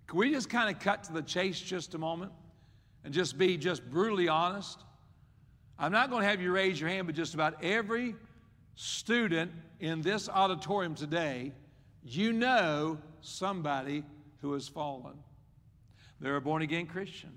Can 0.07 0.17
we 0.17 0.31
just 0.31 0.49
kind 0.49 0.75
of 0.75 0.81
cut 0.81 1.03
to 1.05 1.13
the 1.13 1.21
chase 1.21 1.59
just 1.59 1.93
a 1.93 1.97
moment 1.97 2.31
and 3.03 3.13
just 3.13 3.37
be 3.37 3.57
just 3.57 3.87
brutally 3.91 4.27
honest? 4.27 4.79
I'm 5.77 5.91
not 5.91 6.09
going 6.09 6.23
to 6.23 6.27
have 6.27 6.41
you 6.41 6.51
raise 6.51 6.79
your 6.79 6.89
hand, 6.89 7.07
but 7.07 7.15
just 7.15 7.33
about 7.33 7.63
every 7.63 8.15
student 8.75 9.51
in 9.79 10.01
this 10.01 10.29
auditorium 10.29 10.95
today, 10.95 11.51
you 12.03 12.33
know 12.33 12.97
somebody 13.21 14.03
who 14.43 14.53
has 14.53 14.67
fallen. 14.67 15.15
They're 16.19 16.35
a 16.35 16.41
born 16.41 16.61
again 16.61 16.85
Christian. 16.85 17.31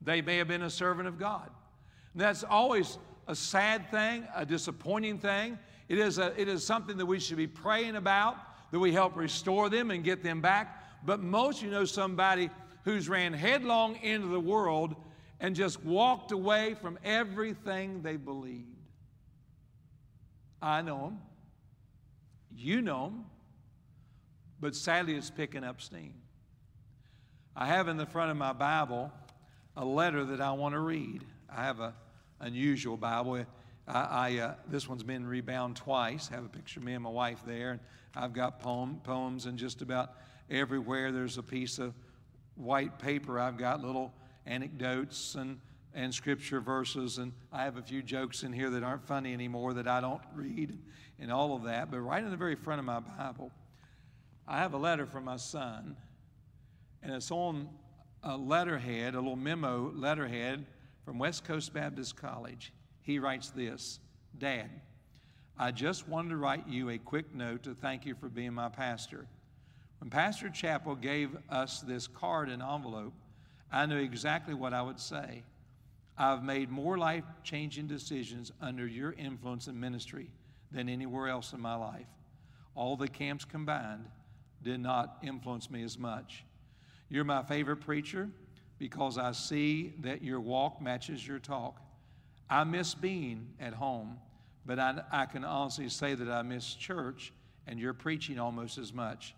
They 0.00 0.22
may 0.22 0.38
have 0.38 0.48
been 0.48 0.62
a 0.62 0.70
servant 0.70 1.06
of 1.06 1.18
God. 1.18 1.50
And 2.14 2.22
that's 2.22 2.42
always 2.42 2.98
a 3.28 3.36
sad 3.36 3.90
thing, 3.90 4.26
a 4.34 4.46
disappointing 4.46 5.18
thing. 5.18 5.58
It 5.88 5.98
is, 5.98 6.18
a, 6.18 6.32
it 6.40 6.48
is 6.48 6.64
something 6.64 6.96
that 6.96 7.06
we 7.06 7.20
should 7.20 7.36
be 7.36 7.46
praying 7.46 7.96
about, 7.96 8.36
that 8.72 8.78
we 8.78 8.92
help 8.92 9.14
restore 9.14 9.68
them 9.68 9.90
and 9.90 10.02
get 10.02 10.22
them 10.22 10.40
back. 10.40 10.82
But 11.04 11.20
most 11.20 11.60
you 11.62 11.70
know 11.70 11.84
somebody 11.84 12.48
who's 12.84 13.10
ran 13.10 13.34
headlong 13.34 13.96
into 13.96 14.28
the 14.28 14.40
world 14.40 14.96
and 15.40 15.54
just 15.54 15.84
walked 15.84 16.32
away 16.32 16.74
from 16.80 16.98
everything 17.04 18.00
they 18.00 18.16
believed. 18.16 18.64
I 20.62 20.80
know 20.80 20.98
them. 20.98 21.18
You 22.56 22.80
know 22.80 23.04
them. 23.04 23.24
But 24.60 24.74
sadly, 24.74 25.14
it's 25.14 25.30
picking 25.30 25.62
up 25.62 25.82
steam. 25.82 26.14
I 27.60 27.66
have 27.66 27.88
in 27.88 27.96
the 27.96 28.06
front 28.06 28.30
of 28.30 28.36
my 28.36 28.52
Bible 28.52 29.10
a 29.76 29.84
letter 29.84 30.24
that 30.26 30.40
I 30.40 30.52
want 30.52 30.76
to 30.76 30.78
read. 30.78 31.24
I 31.52 31.64
have 31.64 31.80
a 31.80 31.92
unusual 32.38 32.96
Bible. 32.96 33.44
I, 33.88 34.00
I 34.00 34.38
uh, 34.38 34.54
this 34.68 34.88
one's 34.88 35.02
been 35.02 35.26
rebound 35.26 35.74
twice. 35.74 36.28
I 36.30 36.36
have 36.36 36.44
a 36.44 36.48
picture 36.48 36.78
of 36.78 36.86
me 36.86 36.94
and 36.94 37.02
my 37.02 37.10
wife 37.10 37.40
there, 37.44 37.72
and 37.72 37.80
I've 38.14 38.32
got 38.32 38.60
poem, 38.60 39.00
poems 39.02 39.46
and 39.46 39.58
just 39.58 39.82
about 39.82 40.12
everywhere. 40.48 41.10
There's 41.10 41.36
a 41.36 41.42
piece 41.42 41.80
of 41.80 41.94
white 42.54 42.96
paper. 43.00 43.40
I've 43.40 43.58
got 43.58 43.82
little 43.82 44.14
anecdotes 44.46 45.34
and 45.34 45.58
and 45.94 46.14
scripture 46.14 46.60
verses, 46.60 47.18
and 47.18 47.32
I 47.52 47.64
have 47.64 47.76
a 47.76 47.82
few 47.82 48.04
jokes 48.04 48.44
in 48.44 48.52
here 48.52 48.70
that 48.70 48.84
aren't 48.84 49.04
funny 49.04 49.32
anymore 49.32 49.74
that 49.74 49.88
I 49.88 50.00
don't 50.00 50.22
read, 50.32 50.78
and 51.18 51.32
all 51.32 51.56
of 51.56 51.64
that. 51.64 51.90
But 51.90 51.98
right 52.02 52.22
in 52.22 52.30
the 52.30 52.36
very 52.36 52.54
front 52.54 52.78
of 52.78 52.84
my 52.84 53.00
Bible, 53.00 53.50
I 54.46 54.58
have 54.58 54.74
a 54.74 54.78
letter 54.78 55.06
from 55.06 55.24
my 55.24 55.38
son, 55.38 55.96
and 57.02 57.12
it's 57.12 57.30
on 57.30 57.68
a 58.22 58.36
letterhead, 58.36 59.14
a 59.14 59.18
little 59.18 59.36
memo 59.36 59.92
letterhead 59.94 60.66
from 61.04 61.18
West 61.18 61.44
Coast 61.44 61.72
Baptist 61.72 62.16
College. 62.16 62.72
He 63.02 63.18
writes 63.18 63.50
this 63.50 64.00
Dad, 64.38 64.70
I 65.58 65.70
just 65.70 66.08
wanted 66.08 66.30
to 66.30 66.36
write 66.36 66.68
you 66.68 66.90
a 66.90 66.98
quick 66.98 67.34
note 67.34 67.62
to 67.64 67.74
thank 67.74 68.06
you 68.06 68.14
for 68.14 68.28
being 68.28 68.54
my 68.54 68.68
pastor. 68.68 69.26
When 69.98 70.10
Pastor 70.10 70.48
Chappell 70.48 70.94
gave 70.94 71.36
us 71.50 71.80
this 71.80 72.06
card 72.06 72.48
and 72.48 72.62
envelope, 72.62 73.12
I 73.72 73.86
knew 73.86 73.96
exactly 73.96 74.54
what 74.54 74.72
I 74.72 74.82
would 74.82 75.00
say. 75.00 75.42
I've 76.16 76.42
made 76.42 76.70
more 76.70 76.98
life 76.98 77.24
changing 77.42 77.86
decisions 77.86 78.52
under 78.60 78.86
your 78.86 79.12
influence 79.12 79.66
and 79.66 79.80
ministry 79.80 80.30
than 80.70 80.88
anywhere 80.88 81.28
else 81.28 81.52
in 81.52 81.60
my 81.60 81.74
life. 81.74 82.06
All 82.74 82.96
the 82.96 83.08
camps 83.08 83.44
combined 83.44 84.06
did 84.62 84.80
not 84.80 85.18
influence 85.22 85.70
me 85.70 85.82
as 85.82 85.98
much. 85.98 86.44
You're 87.08 87.24
my 87.24 87.42
favorite 87.42 87.78
preacher 87.78 88.28
because 88.78 89.18
I 89.18 89.32
see 89.32 89.94
that 90.00 90.22
your 90.22 90.40
walk 90.40 90.80
matches 90.80 91.26
your 91.26 91.38
talk. 91.38 91.80
I 92.50 92.64
miss 92.64 92.94
being 92.94 93.48
at 93.60 93.74
home, 93.74 94.18
but 94.64 94.78
I, 94.78 95.02
I 95.10 95.26
can 95.26 95.44
honestly 95.44 95.88
say 95.88 96.14
that 96.14 96.28
I 96.28 96.42
miss 96.42 96.74
church 96.74 97.32
and 97.66 97.78
your 97.78 97.92
preaching 97.92 98.38
almost 98.38 98.78
as 98.78 98.92
much. 98.92 99.34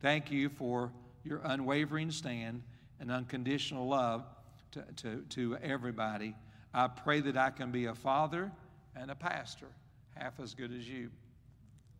Thank 0.00 0.30
you 0.30 0.48
for 0.48 0.92
your 1.24 1.40
unwavering 1.44 2.10
stand 2.10 2.62
and 3.00 3.10
unconditional 3.10 3.88
love 3.88 4.24
to, 4.72 4.84
to, 4.96 5.24
to 5.30 5.56
everybody. 5.62 6.34
I 6.74 6.88
pray 6.88 7.20
that 7.20 7.36
I 7.36 7.50
can 7.50 7.70
be 7.70 7.86
a 7.86 7.94
father 7.94 8.50
and 8.96 9.10
a 9.10 9.14
pastor, 9.14 9.68
half 10.16 10.40
as 10.40 10.54
good 10.54 10.72
as 10.72 10.88
you. 10.88 11.10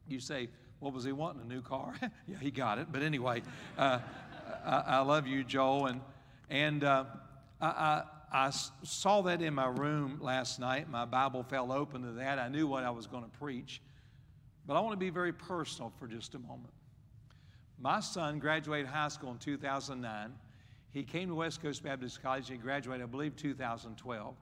You 0.09 0.21
say, 0.21 0.49
what 0.79 0.93
was 0.93 1.05
he 1.05 1.13
wanting? 1.13 1.43
A 1.43 1.47
new 1.47 1.63
car? 1.63 1.95
yeah, 2.27 2.37
he 2.41 2.51
got 2.51 2.79
it. 2.79 2.89
But 2.91 3.03
anyway, 3.03 3.43
uh, 3.79 4.01
I, 4.65 4.83
I, 4.87 5.01
love 5.01 5.27
you, 5.27 5.45
Joel. 5.45 5.87
And, 5.87 6.01
and 6.51 6.85
uh, 6.85 7.05
I, 7.61 7.67
I, 7.67 8.03
I, 8.33 8.51
saw 8.83 9.23
that 9.23 9.43
in 9.43 9.55
my 9.55 9.67
room 9.67 10.19
last 10.21 10.59
night. 10.59 10.89
My 10.89 11.05
Bible 11.05 11.43
fell 11.43 11.73
open 11.73 12.03
to 12.03 12.13
that. 12.13 12.39
I 12.39 12.49
knew 12.49 12.67
what 12.67 12.85
I 12.85 12.91
was 12.91 13.07
going 13.07 13.25
to 13.25 13.39
preach. 13.39 13.81
But 14.67 14.77
I 14.77 14.81
want 14.81 14.93
to 14.93 14.99
be 14.99 15.11
very 15.11 15.33
personal 15.33 15.93
for 15.99 16.07
just 16.07 16.35
a 16.35 16.39
moment. 16.39 16.73
My 17.79 18.01
son 18.01 18.39
graduated 18.39 18.87
high 18.87 19.09
school 19.09 19.33
in 19.33 19.39
2009. 19.39 20.33
He 20.93 21.03
came 21.03 21.29
to 21.29 21.35
West 21.35 21.63
Coast 21.63 21.83
Baptist 21.83 22.23
College. 22.23 22.49
He 22.49 22.57
graduated, 22.57 23.03
I 23.03 23.07
believe, 23.07 23.35
2012. 23.37 24.35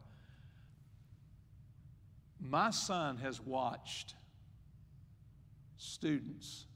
My 2.40 2.70
son 2.70 3.18
has 3.18 3.40
watched 3.40 4.14
students, 5.76 6.66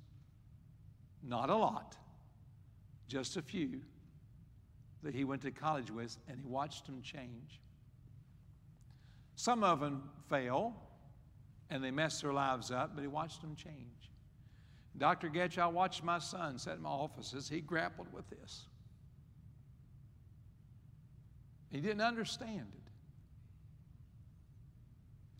not 1.22 1.50
a 1.50 1.56
lot, 1.56 1.96
just 3.08 3.36
a 3.36 3.42
few, 3.42 3.80
that 5.02 5.14
he 5.14 5.24
went 5.24 5.42
to 5.42 5.50
college 5.50 5.90
with, 5.90 6.16
and 6.28 6.38
he 6.38 6.46
watched 6.46 6.86
them 6.86 7.02
change. 7.02 7.60
Some 9.36 9.62
of 9.64 9.80
them 9.80 10.10
fail 10.28 10.74
and 11.70 11.82
they 11.82 11.90
mess 11.90 12.20
their 12.20 12.32
lives 12.32 12.70
up, 12.70 12.92
but 12.94 13.02
he 13.02 13.08
watched 13.08 13.40
them 13.40 13.54
change. 13.56 14.10
Dr. 14.96 15.28
Goetsch, 15.28 15.58
I 15.58 15.66
watched 15.66 16.04
my 16.04 16.18
son 16.18 16.58
sit 16.58 16.74
in 16.74 16.82
my 16.82 16.90
office 16.90 17.34
as 17.34 17.48
he 17.48 17.60
grappled 17.60 18.12
with 18.12 18.28
this. 18.30 18.66
He 21.70 21.80
didn't 21.80 22.02
understand 22.02 22.66
it. 22.72 22.90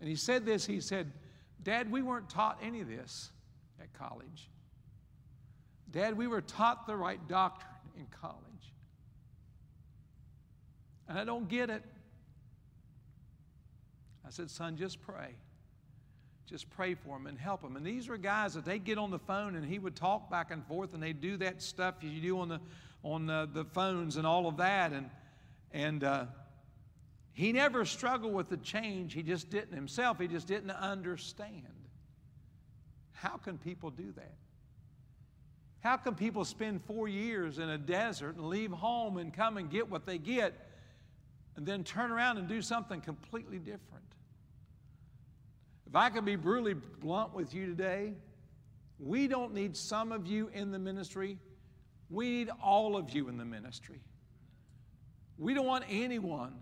And 0.01 0.09
he 0.09 0.17
said 0.17 0.45
this 0.45 0.67
he 0.67 0.81
said, 0.81 1.13
Dad, 1.63 1.91
we 1.91 2.03
weren't 2.03 2.29
taught 2.29 2.59
any 2.63 2.81
of 2.81 2.89
this 2.89 3.31
at 3.81 3.93
college. 3.93 4.51
Dad, 5.95 6.19
we 6.19 6.27
were 6.27 6.41
taught 6.41 6.89
the 6.89 6.97
right 6.97 7.21
doctrine 7.29 7.71
in 7.97 8.07
college. 8.21 8.35
And 11.09 11.17
I 11.17 11.25
don't 11.25 11.49
get 11.49 11.71
it. 11.71 11.85
I 14.27 14.31
said, 14.31 14.51
Son, 14.51 14.77
just 14.77 15.01
pray. 15.03 15.37
Just 16.47 16.69
pray 16.71 16.95
for 16.95 17.17
him 17.17 17.29
and 17.29 17.39
help 17.39 17.63
him. 17.63 17.77
And 17.77 17.87
these 17.87 18.09
were 18.09 18.19
guys 18.19 18.55
that 18.55 18.65
they'd 18.65 18.83
get 18.83 18.99
on 18.99 19.13
the 19.13 19.21
phone 19.21 19.55
and 19.55 19.65
he 19.65 19.79
would 19.79 19.95
talk 19.95 20.29
back 20.29 20.51
and 20.51 20.67
forth 20.67 20.95
and 20.95 21.03
they'd 21.03 21.21
do 21.21 21.37
that 21.37 21.63
stuff 21.63 21.95
you 22.03 22.21
do 22.21 22.41
on 22.41 22.49
the 22.49 22.61
on 23.05 23.27
the, 23.27 23.49
the 23.53 23.65
phones 23.65 24.17
and 24.17 24.27
all 24.27 24.49
of 24.49 24.57
that. 24.57 24.93
And 24.93 25.09
and 25.71 26.03
uh, 26.03 26.25
he 27.35 27.53
never 27.53 27.85
struggled 27.85 28.35
with 28.35 28.49
the 28.49 28.57
change. 28.57 29.13
He 29.13 29.23
just 29.23 29.49
didn't 29.49 29.75
himself. 29.75 30.19
He 30.19 30.27
just 30.27 30.49
didn't 30.49 30.73
understand. 30.73 31.63
How 33.13 33.37
can 33.37 33.59
people 33.59 33.91
do 33.91 34.11
that? 34.17 34.35
How 35.85 35.99
can 35.99 36.15
people 36.15 36.47
spend 36.47 36.83
four 36.87 37.09
years 37.09 37.59
in 37.59 37.69
a 37.69 37.77
desert 37.77 38.37
and 38.37 38.47
leave 38.47 38.71
home 38.71 39.19
and 39.19 39.31
come 39.35 39.59
and 39.59 39.71
get 39.71 39.91
what 39.91 40.07
they 40.07 40.17
get 40.17 40.55
and 41.57 41.67
then 41.67 41.85
turn 41.85 42.11
around 42.11 42.39
and 42.39 42.49
do 42.49 42.63
something 42.63 43.03
completely 43.03 43.59
different? 43.59 44.07
If 45.87 45.95
I 45.95 46.09
could 46.09 46.25
be 46.25 46.37
brutally 46.37 46.73
blunt 46.73 47.35
with 47.35 47.53
you 47.53 47.67
today, 47.67 48.15
we 48.99 49.29
don't 49.29 49.53
need 49.53 49.77
some 49.77 50.11
of 50.11 50.27
you 50.27 50.49
in 50.55 50.73
the 50.73 50.79
ministry. 50.79 51.37
We 52.09 52.31
need 52.31 52.51
all 52.63 52.97
of 52.97 53.11
you 53.11 53.29
in 53.29 53.37
the 53.37 53.45
ministry. 53.45 54.01
We 55.37 55.53
don't 55.53 55.67
want 55.67 55.85
anyone 55.91 56.55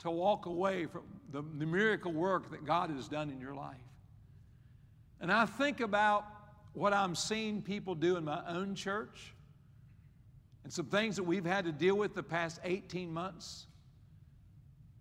to 0.00 0.10
walk 0.10 0.44
away 0.44 0.84
from 0.84 1.04
the, 1.32 1.42
the 1.56 1.64
miracle 1.64 2.12
work 2.12 2.50
that 2.50 2.66
God 2.66 2.90
has 2.90 3.08
done 3.08 3.30
in 3.30 3.40
your 3.40 3.54
life. 3.54 3.76
And 5.22 5.32
I 5.32 5.46
think 5.46 5.80
about 5.80 6.35
what 6.76 6.92
I'm 6.92 7.14
seeing 7.14 7.62
people 7.62 7.94
do 7.94 8.18
in 8.18 8.24
my 8.24 8.42
own 8.46 8.74
church 8.74 9.32
and 10.62 10.70
some 10.70 10.86
things 10.86 11.16
that 11.16 11.22
we've 11.22 11.46
had 11.46 11.64
to 11.64 11.72
deal 11.72 11.94
with 11.94 12.14
the 12.14 12.22
past 12.22 12.60
18 12.64 13.10
months. 13.10 13.66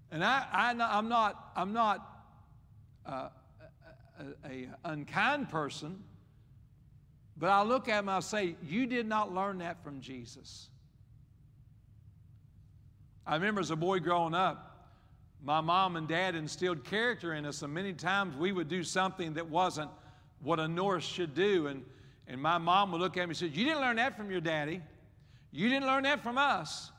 And 0.09 0.23
I, 0.23 0.45
I, 0.53 0.97
am 0.97 1.09
not, 1.09 1.51
I'm 1.53 1.73
not 1.73 2.23
uh, 3.05 3.27
a, 4.45 4.47
a, 4.49 4.67
unkind 4.85 5.49
person, 5.49 6.01
but 7.35 7.49
I 7.49 7.63
look 7.63 7.89
at 7.89 7.97
them 7.97 8.07
and 8.07 8.17
I 8.17 8.19
say, 8.21 8.55
You 8.63 8.85
did 8.85 9.05
not 9.05 9.33
learn 9.33 9.57
that 9.57 9.83
from 9.83 9.99
Jesus. 9.99 10.69
I 13.27 13.35
remember 13.35 13.59
as 13.59 13.71
a 13.71 13.75
boy 13.75 13.99
growing 13.99 14.33
up, 14.33 14.93
my 15.43 15.59
mom 15.59 15.97
and 15.97 16.07
dad 16.07 16.35
instilled 16.35 16.85
character 16.85 17.33
in 17.33 17.45
us, 17.45 17.63
and 17.63 17.73
many 17.73 17.91
times 17.91 18.37
we 18.37 18.53
would 18.53 18.69
do 18.69 18.81
something 18.81 19.33
that 19.33 19.49
wasn't 19.49 19.89
what 20.45 20.59
a 20.59 20.67
Norris 20.67 21.03
should 21.03 21.33
do. 21.33 21.67
And, 21.67 21.83
and 22.27 22.41
my 22.41 22.57
mom 22.57 22.91
would 22.91 23.01
look 23.01 23.17
at 23.17 23.21
me 23.27 23.31
and 23.31 23.37
say, 23.37 23.47
You 23.47 23.65
didn't 23.65 23.81
learn 23.81 23.97
that 23.97 24.15
from 24.15 24.31
your 24.31 24.41
daddy. 24.41 24.81
You 25.51 25.69
didn't 25.69 25.87
learn 25.87 26.03
that 26.03 26.21
from 26.21 26.37
us. 26.37 26.91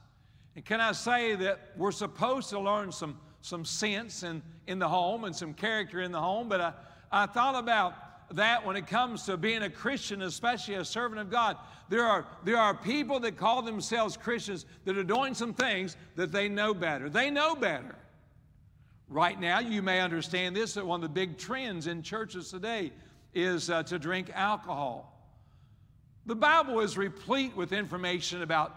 And 0.56 0.64
can 0.64 0.80
I 0.80 0.92
say 0.92 1.34
that 1.36 1.72
we're 1.76 1.92
supposed 1.92 2.50
to 2.50 2.58
learn 2.58 2.90
some, 2.90 3.18
some 3.42 3.64
sense 3.64 4.22
in, 4.22 4.42
in 4.66 4.78
the 4.78 4.88
home 4.88 5.24
and 5.24 5.34
some 5.34 5.54
character 5.54 6.00
in 6.00 6.10
the 6.10 6.20
home? 6.20 6.48
But 6.48 6.60
I, 6.60 6.72
I 7.12 7.26
thought 7.26 7.54
about 7.54 7.94
that 8.32 8.66
when 8.66 8.76
it 8.76 8.86
comes 8.86 9.24
to 9.24 9.36
being 9.36 9.62
a 9.62 9.70
Christian, 9.70 10.22
especially 10.22 10.74
a 10.74 10.84
servant 10.84 11.20
of 11.20 11.30
God. 11.30 11.56
There 11.88 12.04
are, 12.04 12.26
there 12.42 12.56
are 12.56 12.74
people 12.74 13.20
that 13.20 13.36
call 13.36 13.62
themselves 13.62 14.16
Christians 14.16 14.66
that 14.84 14.98
are 14.98 15.04
doing 15.04 15.34
some 15.34 15.54
things 15.54 15.96
that 16.16 16.32
they 16.32 16.48
know 16.48 16.74
better. 16.74 17.08
They 17.08 17.30
know 17.30 17.54
better. 17.54 17.94
Right 19.08 19.38
now, 19.38 19.60
you 19.60 19.82
may 19.82 20.00
understand 20.00 20.56
this 20.56 20.74
that 20.74 20.84
one 20.84 21.04
of 21.04 21.08
the 21.08 21.14
big 21.14 21.38
trends 21.38 21.86
in 21.86 22.02
churches 22.02 22.50
today 22.50 22.90
is 23.36 23.68
uh, 23.68 23.82
to 23.82 23.98
drink 23.98 24.30
alcohol. 24.34 25.12
The 26.24 26.34
Bible 26.34 26.80
is 26.80 26.96
replete 26.96 27.54
with 27.54 27.72
information 27.72 28.40
about 28.42 28.74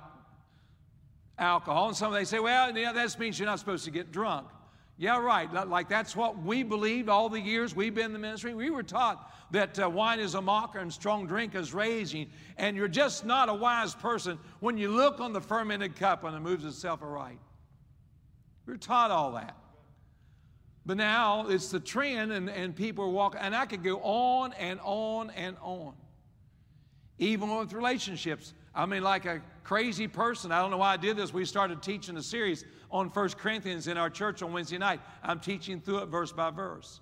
alcohol, 1.38 1.88
and 1.88 1.98
some 1.98 2.14
they 2.14 2.26
say, 2.26 2.40
well, 2.40 2.78
yeah, 2.78 2.92
that 2.92 3.18
means 3.18 3.40
you're 3.40 3.48
not 3.48 3.60
supposed 3.60 3.86
to 3.86 3.92
get 3.92 4.12
drunk. 4.12 4.48
Yeah, 4.98 5.18
right. 5.18 5.52
Like 5.70 5.88
that's 5.88 6.14
what 6.14 6.44
we 6.44 6.62
believed 6.62 7.08
all 7.08 7.30
the 7.30 7.40
years 7.40 7.74
we've 7.74 7.96
been 7.96 8.08
in 8.08 8.14
the 8.14 8.20
ministry. 8.20 8.54
We 8.54 8.70
were 8.70 8.84
taught 8.84 9.34
that 9.52 9.80
uh, 9.80 9.90
wine 9.90 10.20
is 10.20 10.36
a 10.36 10.42
mocker 10.42 10.80
and 10.80 10.92
strong 10.92 11.26
drink 11.26 11.56
is 11.56 11.74
raging, 11.74 12.30
and 12.58 12.76
you're 12.76 12.90
just 12.90 13.26
not 13.26 13.48
a 13.48 13.54
wise 13.54 13.96
person 13.96 14.38
when 14.60 14.78
you 14.78 14.90
look 14.90 15.22
on 15.22 15.32
the 15.32 15.40
fermented 15.40 15.96
cup 15.96 16.26
and 16.26 16.36
it 16.36 16.42
moves 16.42 16.66
itself 16.66 17.02
aright. 17.02 17.40
We 18.66 18.74
we're 18.74 18.78
taught 18.78 19.10
all 19.10 19.32
that. 19.32 19.56
But 20.90 20.98
now 20.98 21.46
it's 21.48 21.70
the 21.70 21.80
trend, 21.80 22.32
and, 22.32 22.50
and 22.50 22.76
people 22.76 23.06
are 23.06 23.10
walking, 23.10 23.40
and 23.42 23.56
I 23.56 23.68
could 23.68 23.84
go 23.84 24.00
on 24.02 24.54
and 24.54 24.80
on 24.84 25.30
and 25.30 25.56
on. 25.62 25.94
Even 27.20 27.56
with 27.56 27.74
relationships. 27.74 28.56
I 28.74 28.88
mean, 28.88 29.04
like 29.04 29.26
a 29.26 29.40
crazy 29.64 30.08
person. 30.08 30.52
I 30.52 30.60
don't 30.60 30.72
know 30.72 30.78
why 30.78 30.94
I 30.94 30.98
did 30.98 31.16
this. 31.16 31.32
We 31.32 31.46
started 31.46 31.84
teaching 31.84 32.18
a 32.18 32.24
series 32.24 32.66
on 32.90 33.12
First 33.12 33.38
Corinthians 33.38 33.88
in 33.88 33.98
our 33.98 34.10
church 34.10 34.42
on 34.42 34.52
Wednesday 34.52 34.80
night. 34.80 35.00
I'm 35.22 35.40
teaching 35.40 35.80
through 35.80 36.00
it 36.00 36.08
verse 36.08 36.32
by 36.32 36.50
verse. 36.50 37.02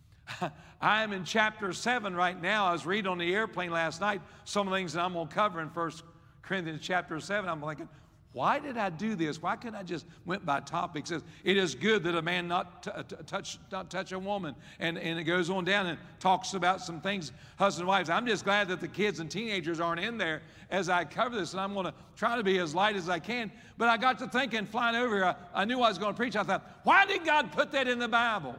I 0.80 1.02
am 1.02 1.12
in 1.12 1.22
chapter 1.22 1.74
7 1.74 2.16
right 2.16 2.40
now. 2.40 2.64
I 2.64 2.72
was 2.72 2.86
reading 2.86 3.10
on 3.10 3.18
the 3.18 3.34
airplane 3.34 3.70
last 3.70 4.00
night 4.00 4.22
some 4.46 4.66
of 4.66 4.70
the 4.70 4.78
things 4.78 4.94
that 4.94 5.04
I'm 5.04 5.12
going 5.12 5.28
to 5.28 5.34
cover 5.34 5.60
in 5.60 5.68
First 5.68 6.02
Corinthians 6.40 6.80
chapter 6.82 7.20
7. 7.20 7.46
I'm 7.46 7.60
thinking, 7.60 7.90
why 8.32 8.58
did 8.58 8.76
I 8.76 8.90
do 8.90 9.14
this? 9.14 9.40
Why 9.40 9.56
couldn't 9.56 9.76
I 9.76 9.82
just 9.82 10.04
went 10.26 10.44
by 10.44 10.60
topics? 10.60 11.10
It 11.10 11.56
is 11.56 11.74
good 11.74 12.02
that 12.04 12.14
a 12.14 12.20
man 12.20 12.46
not 12.46 12.82
t- 12.82 12.90
t- 13.08 13.16
touch 13.26 13.58
not 13.72 13.90
touch 13.90 14.12
a 14.12 14.18
woman, 14.18 14.54
and, 14.78 14.98
and 14.98 15.18
it 15.18 15.24
goes 15.24 15.48
on 15.48 15.64
down 15.64 15.86
and 15.86 15.98
talks 16.20 16.52
about 16.52 16.82
some 16.82 17.00
things, 17.00 17.32
husband 17.56 17.82
and 17.82 17.88
wives. 17.88 18.10
I'm 18.10 18.26
just 18.26 18.44
glad 18.44 18.68
that 18.68 18.80
the 18.80 18.88
kids 18.88 19.20
and 19.20 19.30
teenagers 19.30 19.80
aren't 19.80 20.00
in 20.00 20.18
there 20.18 20.42
as 20.70 20.90
I 20.90 21.04
cover 21.04 21.36
this, 21.36 21.52
and 21.52 21.60
I'm 21.60 21.72
going 21.72 21.86
to 21.86 21.94
try 22.16 22.36
to 22.36 22.42
be 22.42 22.58
as 22.58 22.74
light 22.74 22.96
as 22.96 23.08
I 23.08 23.18
can. 23.18 23.50
But 23.78 23.88
I 23.88 23.96
got 23.96 24.18
to 24.18 24.28
thinking, 24.28 24.66
flying 24.66 24.94
over 24.94 25.14
here, 25.14 25.24
I, 25.24 25.62
I 25.62 25.64
knew 25.64 25.80
I 25.80 25.88
was 25.88 25.96
going 25.96 26.12
to 26.12 26.16
preach. 26.16 26.36
I 26.36 26.42
thought, 26.42 26.80
why 26.84 27.06
did 27.06 27.24
God 27.24 27.50
put 27.52 27.72
that 27.72 27.88
in 27.88 27.98
the 27.98 28.08
Bible? 28.08 28.56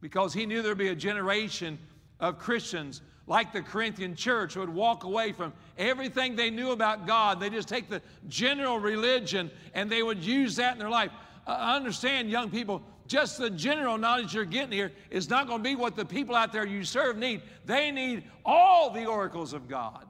Because 0.00 0.32
He 0.32 0.46
knew 0.46 0.62
there'd 0.62 0.78
be 0.78 0.88
a 0.88 0.94
generation 0.94 1.78
of 2.20 2.38
Christians 2.38 3.02
like 3.28 3.52
the 3.52 3.60
Corinthian 3.60 4.16
church, 4.16 4.56
would 4.56 4.70
walk 4.70 5.04
away 5.04 5.32
from 5.32 5.52
everything 5.76 6.34
they 6.34 6.50
knew 6.50 6.72
about 6.72 7.06
God. 7.06 7.38
They 7.38 7.50
just 7.50 7.68
take 7.68 7.88
the 7.88 8.02
general 8.26 8.80
religion 8.80 9.50
and 9.74 9.88
they 9.88 10.02
would 10.02 10.24
use 10.24 10.56
that 10.56 10.72
in 10.72 10.78
their 10.78 10.88
life. 10.88 11.12
Uh, 11.46 11.50
understand, 11.50 12.30
young 12.30 12.50
people, 12.50 12.82
just 13.06 13.38
the 13.38 13.50
general 13.50 13.98
knowledge 13.98 14.34
you're 14.34 14.46
getting 14.46 14.72
here 14.72 14.92
is 15.10 15.28
not 15.28 15.46
going 15.46 15.60
to 15.60 15.64
be 15.64 15.76
what 15.76 15.94
the 15.94 16.04
people 16.04 16.34
out 16.34 16.52
there 16.52 16.66
you 16.66 16.84
serve 16.84 17.18
need. 17.18 17.42
They 17.66 17.90
need 17.90 18.24
all 18.44 18.90
the 18.90 19.04
oracles 19.04 19.52
of 19.52 19.68
God. 19.68 20.06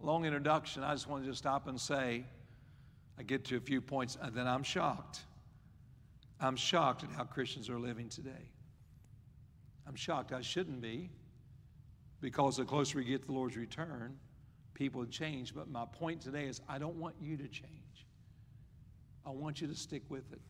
Long 0.00 0.24
introduction. 0.24 0.84
I 0.84 0.92
just 0.92 1.08
want 1.08 1.24
to 1.24 1.34
stop 1.34 1.66
and 1.66 1.80
say, 1.80 2.24
I 3.18 3.24
get 3.24 3.44
to 3.46 3.56
a 3.56 3.60
few 3.60 3.80
points, 3.80 4.16
and 4.22 4.32
then 4.32 4.46
I'm 4.46 4.62
shocked. 4.62 5.20
I'm 6.40 6.54
shocked 6.54 7.02
at 7.02 7.10
how 7.10 7.24
Christians 7.24 7.68
are 7.68 7.80
living 7.80 8.08
today. 8.08 8.52
I'm 9.88 9.96
shocked. 9.96 10.32
I 10.32 10.42
shouldn't 10.42 10.82
be 10.82 11.08
because 12.20 12.58
the 12.58 12.64
closer 12.64 12.98
we 12.98 13.04
get 13.04 13.22
to 13.22 13.26
the 13.26 13.32
Lord's 13.32 13.56
return, 13.56 14.18
people 14.74 15.04
change. 15.06 15.54
But 15.54 15.70
my 15.70 15.86
point 15.86 16.20
today 16.20 16.44
is 16.44 16.60
I 16.68 16.78
don't 16.78 16.96
want 16.96 17.14
you 17.20 17.36
to 17.38 17.48
change. 17.48 18.06
I 19.24 19.30
want 19.30 19.60
you 19.60 19.66
to 19.66 19.74
stick 19.74 20.02
with 20.08 20.30
it. 20.32 20.40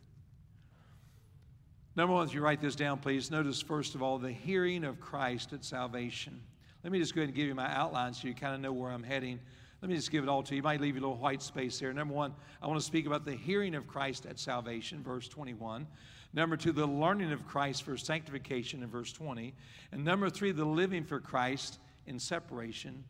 Number 1.95 2.15
one, 2.15 2.27
if 2.27 2.35
you 2.35 2.41
write 2.41 2.61
this 2.61 2.77
down, 2.77 2.99
please, 2.99 3.31
notice 3.31 3.61
first 3.61 3.95
of 3.95 4.03
all 4.03 4.19
the 4.19 4.31
hearing 4.31 4.85
of 4.85 5.01
Christ 5.01 5.53
at 5.53 5.65
salvation. 5.65 6.41
Let 6.85 6.93
me 6.93 6.99
just 6.99 7.15
go 7.15 7.21
ahead 7.21 7.29
and 7.29 7.37
give 7.37 7.47
you 7.47 7.55
my 7.55 7.73
outline 7.75 8.15
so 8.15 8.29
you 8.29 8.35
kind 8.35 8.55
of 8.55 8.61
know 8.61 8.73
where 8.73 8.91
I'm 8.91 9.03
heading. 9.03 9.41
Let 9.83 9.89
me 9.89 9.97
just 9.97 10.11
give 10.11 10.25
it 10.25 10.29
all 10.29 10.43
to 10.43 10.55
you. 10.55 10.57
You 10.57 10.63
might 10.63 10.81
leave 10.81 10.95
you 10.95 11.01
a 11.01 11.07
little 11.07 11.17
white 11.17 11.43
space 11.43 11.79
there. 11.79 11.93
Number 11.93 12.15
one, 12.15 12.35
I 12.61 12.67
want 12.67 12.81
to 12.81 12.87
speak 12.87 13.07
about 13.07 13.25
the 13.25 13.35
hearing 13.35 13.75
of 13.75 13.87
Christ 13.87 14.27
at 14.27 14.39
salvation, 14.39 15.03
verse 15.03 15.29
21. 15.29 15.87
Number 16.33 16.57
two, 16.57 16.73
the 16.73 16.87
learning 16.87 17.33
of 17.33 17.47
Christ 17.47 17.83
for 17.83 17.97
sanctification 17.97 18.83
in 18.83 18.91
verse 18.91 19.13
20. 19.13 19.55
And 19.93 20.05
number 20.05 20.29
three, 20.29 20.53
the 20.53 20.65
living 20.65 21.05
for 21.05 21.21
Christ 21.21 21.79
in 22.07 22.19
separation 22.19 23.05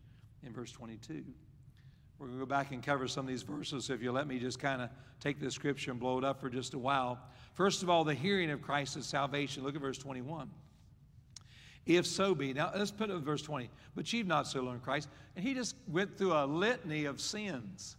in 0.45 0.53
verse 0.53 0.71
22. 0.73 1.25
We're 2.19 2.27
going 2.27 2.39
to 2.39 2.45
go 2.45 2.49
back 2.49 2.73
and 2.73 2.83
cover 2.83 3.07
some 3.07 3.27
of 3.27 3.29
these 3.29 3.43
verses. 3.43 3.91
If 3.91 4.03
you 4.03 4.13
let 4.13 4.27
me 4.27 4.39
just 4.39 4.59
kind 4.59 4.83
of 4.83 4.91
take 5.21 5.41
this 5.41 5.55
scripture 5.55 5.91
and 5.91 6.01
blow 6.01 6.19
it 6.19 6.25
up 6.25 6.41
for 6.41 6.49
just 6.49 6.75
a 6.75 6.79
while. 6.79 7.19
First 7.55 7.83
of 7.83 7.91
all, 7.91 8.05
the 8.05 8.15
hearing 8.15 8.51
of 8.51 8.63
Christ 8.63 8.97
is 8.97 9.07
salvation. 9.07 9.63
Look 9.63 9.75
at 9.75 9.81
verse 9.81 9.99
21. 9.99 10.51
If 11.87 12.07
so 12.07 12.35
be, 12.35 12.53
now 12.53 12.71
let's 12.77 12.91
put 12.91 13.09
it 13.09 13.15
in 13.15 13.25
verse 13.25 13.43
20, 13.43 13.71
but 13.97 14.13
you've 14.13 14.27
not 14.27 14.47
so 14.47 14.63
learned 14.63 14.83
Christ. 14.83 15.09
And 15.37 15.45
he 15.45 15.55
just 15.55 15.75
went 15.87 16.19
through 16.19 16.35
a 16.35 16.45
litany 16.45 17.07
of 17.07 17.21
sins, 17.21 17.97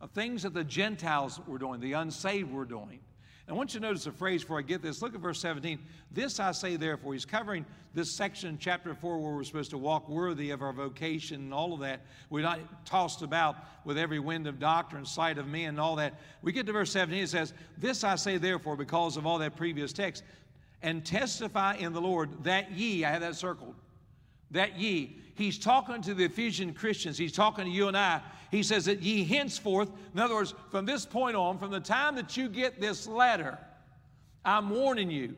of 0.00 0.10
things 0.10 0.42
that 0.42 0.52
the 0.52 0.64
Gentiles 0.64 1.40
were 1.46 1.58
doing, 1.58 1.80
the 1.80 1.92
unsaved 1.92 2.50
were 2.50 2.64
doing. 2.64 2.98
I 3.46 3.52
want 3.52 3.74
you 3.74 3.80
to 3.80 3.86
notice 3.86 4.06
a 4.06 4.12
phrase 4.12 4.42
before 4.42 4.58
I 4.58 4.62
get 4.62 4.80
this. 4.80 5.02
Look 5.02 5.14
at 5.14 5.20
verse 5.20 5.38
17. 5.40 5.78
This 6.10 6.40
I 6.40 6.52
say, 6.52 6.76
therefore. 6.76 7.12
He's 7.12 7.26
covering 7.26 7.66
this 7.92 8.10
section, 8.10 8.56
chapter 8.58 8.94
4, 8.94 9.18
where 9.18 9.34
we're 9.34 9.44
supposed 9.44 9.70
to 9.72 9.78
walk 9.78 10.08
worthy 10.08 10.50
of 10.50 10.62
our 10.62 10.72
vocation 10.72 11.36
and 11.36 11.52
all 11.52 11.74
of 11.74 11.80
that. 11.80 12.00
We're 12.30 12.42
not 12.42 12.86
tossed 12.86 13.20
about 13.20 13.56
with 13.84 13.98
every 13.98 14.18
wind 14.18 14.46
of 14.46 14.58
doctrine, 14.58 15.04
sight 15.04 15.36
of 15.36 15.46
men, 15.46 15.70
and 15.70 15.80
all 15.80 15.96
that. 15.96 16.14
We 16.40 16.52
get 16.52 16.64
to 16.66 16.72
verse 16.72 16.90
17. 16.92 17.22
It 17.22 17.28
says, 17.28 17.52
This 17.76 18.02
I 18.02 18.16
say, 18.16 18.38
therefore, 18.38 18.76
because 18.76 19.18
of 19.18 19.26
all 19.26 19.38
that 19.38 19.56
previous 19.56 19.92
text, 19.92 20.24
and 20.80 21.04
testify 21.04 21.74
in 21.74 21.92
the 21.92 22.00
Lord 22.00 22.44
that 22.44 22.72
ye, 22.72 23.04
I 23.04 23.10
have 23.10 23.20
that 23.20 23.36
circled, 23.36 23.74
that 24.54 24.78
ye. 24.78 25.18
He's 25.34 25.58
talking 25.58 26.00
to 26.02 26.14
the 26.14 26.24
Ephesian 26.24 26.72
Christians. 26.72 27.18
He's 27.18 27.32
talking 27.32 27.64
to 27.64 27.70
you 27.70 27.88
and 27.88 27.96
I. 27.96 28.20
He 28.50 28.62
says 28.62 28.84
that 28.86 29.02
ye 29.02 29.24
henceforth, 29.24 29.90
in 30.14 30.20
other 30.20 30.34
words, 30.34 30.54
from 30.70 30.86
this 30.86 31.04
point 31.04 31.36
on, 31.36 31.58
from 31.58 31.70
the 31.70 31.80
time 31.80 32.14
that 32.16 32.36
you 32.36 32.48
get 32.48 32.80
this 32.80 33.06
letter, 33.06 33.58
I'm 34.44 34.70
warning 34.70 35.10
you 35.10 35.34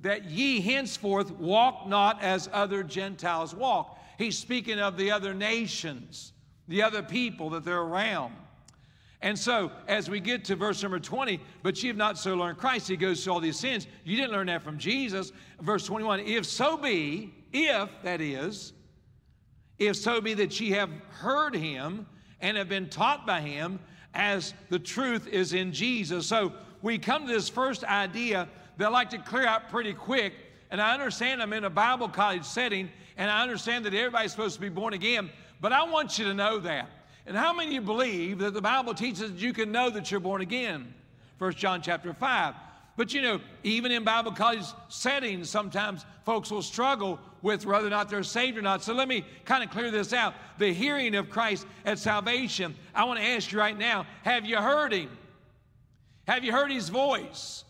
that 0.00 0.26
ye 0.26 0.60
henceforth 0.60 1.30
walk 1.32 1.88
not 1.88 2.22
as 2.22 2.48
other 2.52 2.82
Gentiles 2.82 3.54
walk. 3.54 3.98
He's 4.18 4.36
speaking 4.36 4.78
of 4.78 4.96
the 4.96 5.10
other 5.10 5.32
nations, 5.32 6.32
the 6.68 6.82
other 6.82 7.02
people 7.02 7.50
that 7.50 7.64
they're 7.64 7.80
around. 7.80 8.34
And 9.22 9.38
so, 9.38 9.72
as 9.88 10.10
we 10.10 10.20
get 10.20 10.44
to 10.46 10.56
verse 10.56 10.82
number 10.82 10.98
20, 10.98 11.40
but 11.62 11.82
ye 11.82 11.88
have 11.88 11.96
not 11.96 12.18
so 12.18 12.34
learned 12.34 12.58
Christ, 12.58 12.88
he 12.88 12.96
goes 12.96 13.24
to 13.24 13.32
all 13.32 13.40
these 13.40 13.58
sins. 13.58 13.86
You 14.04 14.16
didn't 14.16 14.32
learn 14.32 14.48
that 14.48 14.62
from 14.62 14.78
Jesus. 14.78 15.32
Verse 15.60 15.86
21 15.86 16.20
If 16.20 16.44
so 16.46 16.76
be, 16.76 17.34
if 17.56 17.88
that 18.02 18.20
is, 18.20 18.72
if 19.78 19.96
so 19.96 20.20
be 20.20 20.34
that 20.34 20.58
ye 20.60 20.70
have 20.70 20.90
heard 21.10 21.54
him 21.54 22.06
and 22.40 22.56
have 22.56 22.68
been 22.68 22.88
taught 22.88 23.26
by 23.26 23.40
him 23.40 23.78
as 24.14 24.54
the 24.68 24.78
truth 24.78 25.26
is 25.26 25.52
in 25.52 25.72
Jesus. 25.72 26.26
So 26.26 26.52
we 26.82 26.98
come 26.98 27.26
to 27.26 27.32
this 27.32 27.48
first 27.48 27.84
idea 27.84 28.48
that 28.76 28.86
I 28.86 28.88
like 28.88 29.10
to 29.10 29.18
clear 29.18 29.46
out 29.46 29.70
pretty 29.70 29.94
quick. 29.94 30.34
And 30.70 30.80
I 30.80 30.92
understand 30.92 31.40
I'm 31.40 31.52
in 31.52 31.64
a 31.64 31.70
Bible 31.70 32.08
college 32.08 32.44
setting, 32.44 32.90
and 33.16 33.30
I 33.30 33.42
understand 33.42 33.84
that 33.86 33.94
everybody's 33.94 34.32
supposed 34.32 34.56
to 34.56 34.60
be 34.60 34.68
born 34.68 34.94
again, 34.94 35.30
but 35.60 35.72
I 35.72 35.84
want 35.84 36.18
you 36.18 36.24
to 36.26 36.34
know 36.34 36.58
that. 36.60 36.90
And 37.26 37.36
how 37.36 37.52
many 37.52 37.68
of 37.68 37.74
you 37.74 37.80
believe 37.80 38.38
that 38.38 38.52
the 38.52 38.60
Bible 38.60 38.92
teaches 38.94 39.32
that 39.32 39.38
you 39.38 39.52
can 39.52 39.72
know 39.72 39.90
that 39.90 40.10
you're 40.10 40.20
born 40.20 40.42
again? 40.42 40.92
First 41.38 41.58
John 41.58 41.82
chapter 41.82 42.12
5. 42.12 42.54
But 42.96 43.12
you 43.12 43.20
know, 43.20 43.40
even 43.62 43.92
in 43.92 44.04
Bible 44.04 44.32
college 44.32 44.64
settings, 44.88 45.50
sometimes 45.50 46.06
folks 46.24 46.50
will 46.50 46.62
struggle 46.62 47.20
with 47.42 47.66
whether 47.66 47.86
or 47.86 47.90
not 47.90 48.08
they're 48.08 48.22
saved 48.22 48.56
or 48.56 48.62
not. 48.62 48.82
So 48.82 48.94
let 48.94 49.06
me 49.06 49.24
kind 49.44 49.62
of 49.62 49.70
clear 49.70 49.90
this 49.90 50.12
out. 50.12 50.34
The 50.58 50.72
hearing 50.72 51.14
of 51.14 51.28
Christ 51.28 51.66
at 51.84 51.98
salvation, 51.98 52.74
I 52.94 53.04
want 53.04 53.20
to 53.20 53.24
ask 53.24 53.52
you 53.52 53.58
right 53.58 53.76
now 53.76 54.06
have 54.22 54.46
you 54.46 54.56
heard 54.56 54.92
him? 54.92 55.10
Have 56.26 56.42
you 56.42 56.52
heard 56.52 56.72
his 56.72 56.88
voice? 56.88 57.64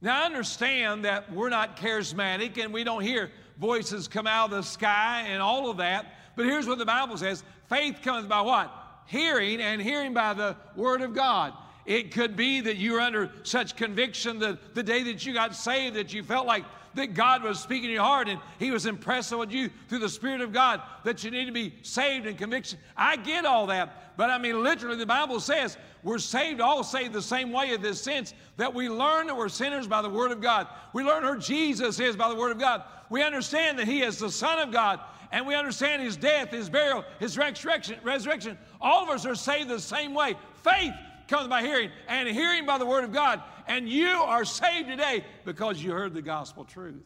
Now, 0.00 0.22
I 0.22 0.26
understand 0.26 1.04
that 1.04 1.32
we're 1.32 1.48
not 1.48 1.76
charismatic 1.76 2.62
and 2.62 2.72
we 2.72 2.84
don't 2.84 3.02
hear 3.02 3.30
voices 3.58 4.06
come 4.06 4.26
out 4.26 4.46
of 4.46 4.56
the 4.56 4.62
sky 4.62 5.24
and 5.28 5.42
all 5.42 5.70
of 5.70 5.78
that. 5.78 6.06
But 6.36 6.46
here's 6.46 6.66
what 6.66 6.78
the 6.78 6.86
Bible 6.86 7.16
says 7.16 7.42
faith 7.68 8.00
comes 8.02 8.26
by 8.26 8.40
what? 8.40 8.72
Hearing, 9.06 9.60
and 9.60 9.80
hearing 9.80 10.12
by 10.12 10.34
the 10.34 10.56
Word 10.76 11.00
of 11.00 11.14
God. 11.14 11.54
It 11.88 12.12
could 12.12 12.36
be 12.36 12.60
that 12.60 12.76
you 12.76 12.92
were 12.92 13.00
under 13.00 13.30
such 13.44 13.74
conviction 13.74 14.38
that 14.40 14.74
the 14.74 14.82
day 14.82 15.02
that 15.04 15.24
you 15.24 15.32
got 15.32 15.54
saved 15.54 15.96
that 15.96 16.12
you 16.12 16.22
felt 16.22 16.46
like 16.46 16.66
that 16.92 17.14
God 17.14 17.42
was 17.42 17.60
speaking 17.60 17.88
to 17.88 17.94
your 17.94 18.02
heart 18.02 18.28
and 18.28 18.38
He 18.58 18.70
was 18.70 18.84
impressing 18.84 19.38
with 19.38 19.50
you 19.50 19.70
through 19.88 20.00
the 20.00 20.08
Spirit 20.10 20.42
of 20.42 20.52
God 20.52 20.82
that 21.04 21.24
you 21.24 21.30
need 21.30 21.46
to 21.46 21.52
be 21.52 21.72
saved 21.80 22.26
and 22.26 22.36
conviction. 22.36 22.78
I 22.94 23.16
get 23.16 23.46
all 23.46 23.66
that, 23.68 24.18
but 24.18 24.28
I 24.28 24.36
mean, 24.36 24.62
literally, 24.62 24.98
the 24.98 25.06
Bible 25.06 25.40
says 25.40 25.78
we're 26.02 26.18
saved, 26.18 26.60
all 26.60 26.84
saved 26.84 27.14
the 27.14 27.22
same 27.22 27.52
way 27.52 27.72
in 27.72 27.80
this 27.80 28.02
sense 28.02 28.34
that 28.58 28.74
we 28.74 28.90
learn 28.90 29.26
that 29.28 29.36
we're 29.36 29.48
sinners 29.48 29.86
by 29.86 30.02
the 30.02 30.10
Word 30.10 30.30
of 30.30 30.42
God. 30.42 30.66
We 30.92 31.04
learn 31.04 31.22
who 31.22 31.38
Jesus 31.38 31.98
is 32.00 32.16
by 32.16 32.28
the 32.28 32.36
Word 32.36 32.52
of 32.52 32.58
God. 32.58 32.82
We 33.08 33.22
understand 33.22 33.78
that 33.78 33.88
He 33.88 34.02
is 34.02 34.18
the 34.18 34.30
Son 34.30 34.58
of 34.58 34.70
God, 34.74 35.00
and 35.32 35.46
we 35.46 35.54
understand 35.54 36.02
His 36.02 36.18
death, 36.18 36.50
His 36.50 36.68
burial, 36.68 37.02
His 37.18 37.38
resurrection. 37.38 37.96
Resurrection. 38.02 38.58
All 38.78 39.02
of 39.02 39.08
us 39.08 39.24
are 39.24 39.34
saved 39.34 39.70
the 39.70 39.80
same 39.80 40.12
way. 40.12 40.34
Faith 40.62 40.92
comes 41.28 41.46
by 41.46 41.62
hearing, 41.62 41.90
and 42.08 42.28
hearing 42.28 42.66
by 42.66 42.78
the 42.78 42.86
Word 42.86 43.04
of 43.04 43.12
God. 43.12 43.42
And 43.66 43.88
you 43.88 44.08
are 44.08 44.44
saved 44.44 44.88
today 44.88 45.24
because 45.44 45.82
you 45.82 45.92
heard 45.92 46.14
the 46.14 46.22
gospel 46.22 46.64
truth. 46.64 47.04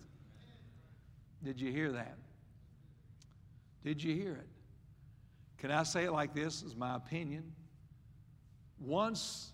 Did 1.44 1.60
you 1.60 1.72
hear 1.72 1.92
that? 1.92 2.16
Did 3.84 4.02
you 4.02 4.14
hear 4.14 4.34
it? 4.34 4.48
Can 5.58 5.70
I 5.70 5.82
say 5.82 6.04
it 6.04 6.12
like 6.12 6.34
this? 6.34 6.62
Is 6.62 6.76
my 6.76 6.96
opinion. 6.96 7.52
Once, 8.78 9.52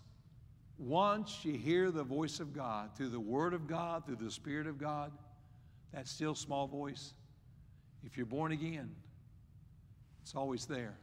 once 0.77 1.43
you 1.43 1.53
hear 1.53 1.91
the 1.91 2.03
voice 2.03 2.39
of 2.39 2.53
God 2.53 2.95
through 2.95 3.09
the 3.09 3.19
Word 3.19 3.53
of 3.53 3.67
God, 3.67 4.05
through 4.05 4.17
the 4.17 4.31
Spirit 4.31 4.67
of 4.67 4.77
God, 4.77 5.11
that 5.93 6.07
still 6.07 6.35
small 6.35 6.67
voice, 6.67 7.13
if 8.03 8.17
you're 8.17 8.25
born 8.25 8.51
again, 8.51 8.91
it's 10.21 10.35
always 10.35 10.65
there. 10.65 10.95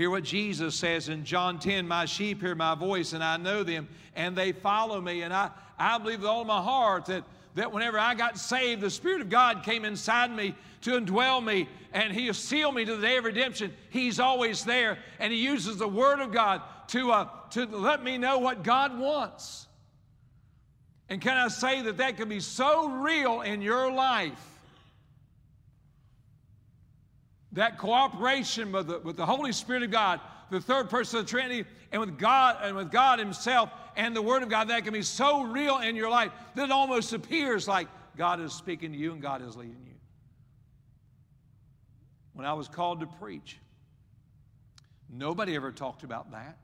Hear 0.00 0.08
what 0.08 0.24
Jesus 0.24 0.76
says 0.76 1.10
in 1.10 1.26
John 1.26 1.58
10 1.58 1.86
My 1.86 2.06
sheep 2.06 2.40
hear 2.40 2.54
my 2.54 2.74
voice, 2.74 3.12
and 3.12 3.22
I 3.22 3.36
know 3.36 3.62
them, 3.62 3.86
and 4.16 4.34
they 4.34 4.52
follow 4.52 4.98
me. 4.98 5.20
And 5.20 5.34
I, 5.34 5.50
I 5.78 5.98
believe 5.98 6.20
with 6.20 6.28
all 6.30 6.46
my 6.46 6.62
heart 6.62 7.04
that, 7.04 7.22
that 7.54 7.70
whenever 7.70 7.98
I 7.98 8.14
got 8.14 8.38
saved, 8.38 8.80
the 8.80 8.88
Spirit 8.88 9.20
of 9.20 9.28
God 9.28 9.62
came 9.62 9.84
inside 9.84 10.34
me 10.34 10.54
to 10.80 10.92
indwell 10.92 11.44
me, 11.44 11.68
and 11.92 12.14
He 12.14 12.32
sealed 12.32 12.76
me 12.76 12.86
to 12.86 12.96
the 12.96 13.02
day 13.02 13.18
of 13.18 13.26
redemption. 13.26 13.74
He's 13.90 14.18
always 14.18 14.64
there, 14.64 14.96
and 15.18 15.34
He 15.34 15.38
uses 15.38 15.76
the 15.76 15.86
Word 15.86 16.20
of 16.20 16.32
God 16.32 16.62
to, 16.88 17.12
uh, 17.12 17.28
to 17.50 17.66
let 17.66 18.02
me 18.02 18.16
know 18.16 18.38
what 18.38 18.62
God 18.62 18.98
wants. 18.98 19.66
And 21.10 21.20
can 21.20 21.36
I 21.36 21.48
say 21.48 21.82
that 21.82 21.98
that 21.98 22.16
can 22.16 22.30
be 22.30 22.40
so 22.40 22.88
real 22.88 23.42
in 23.42 23.60
your 23.60 23.92
life? 23.92 24.59
That 27.52 27.78
cooperation 27.78 28.72
with 28.72 28.86
the, 28.86 28.98
with 29.00 29.16
the 29.16 29.26
Holy 29.26 29.52
Spirit 29.52 29.82
of 29.82 29.90
God, 29.90 30.20
the 30.50 30.60
third 30.60 30.90
person 30.90 31.18
of 31.18 31.26
the 31.26 31.30
Trinity, 31.30 31.64
and 31.92 32.00
with 32.00 32.18
God 32.18 32.58
and 32.62 32.76
with 32.76 32.90
God 32.90 33.18
Himself 33.18 33.70
and 33.96 34.14
the 34.14 34.22
Word 34.22 34.42
of 34.42 34.48
God, 34.48 34.68
that 34.68 34.84
can 34.84 34.92
be 34.92 35.02
so 35.02 35.42
real 35.42 35.78
in 35.78 35.96
your 35.96 36.10
life 36.10 36.30
that 36.54 36.64
it 36.64 36.70
almost 36.70 37.12
appears 37.12 37.66
like 37.66 37.88
God 38.16 38.40
is 38.40 38.52
speaking 38.52 38.92
to 38.92 38.98
you 38.98 39.12
and 39.12 39.20
God 39.20 39.42
is 39.46 39.56
leading 39.56 39.82
you. 39.86 39.94
When 42.34 42.46
I 42.46 42.52
was 42.52 42.68
called 42.68 43.00
to 43.00 43.06
preach, 43.06 43.58
nobody 45.08 45.56
ever 45.56 45.72
talked 45.72 46.04
about 46.04 46.30
that. 46.32 46.58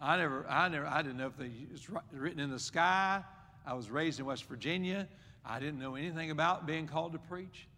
I 0.00 0.16
never, 0.16 0.46
I 0.48 0.68
never, 0.68 0.86
I 0.86 1.02
didn't 1.02 1.18
know 1.18 1.28
if 1.28 1.40
it 1.40 1.50
was 1.70 1.88
written 2.12 2.40
in 2.40 2.50
the 2.50 2.58
sky. 2.58 3.22
I 3.66 3.74
was 3.74 3.90
raised 3.90 4.20
in 4.20 4.26
West 4.26 4.44
Virginia. 4.44 5.08
I 5.44 5.60
didn't 5.60 5.78
know 5.78 5.94
anything 5.94 6.30
about 6.30 6.66
being 6.66 6.86
called 6.86 7.12
to 7.12 7.18
preach. 7.18 7.68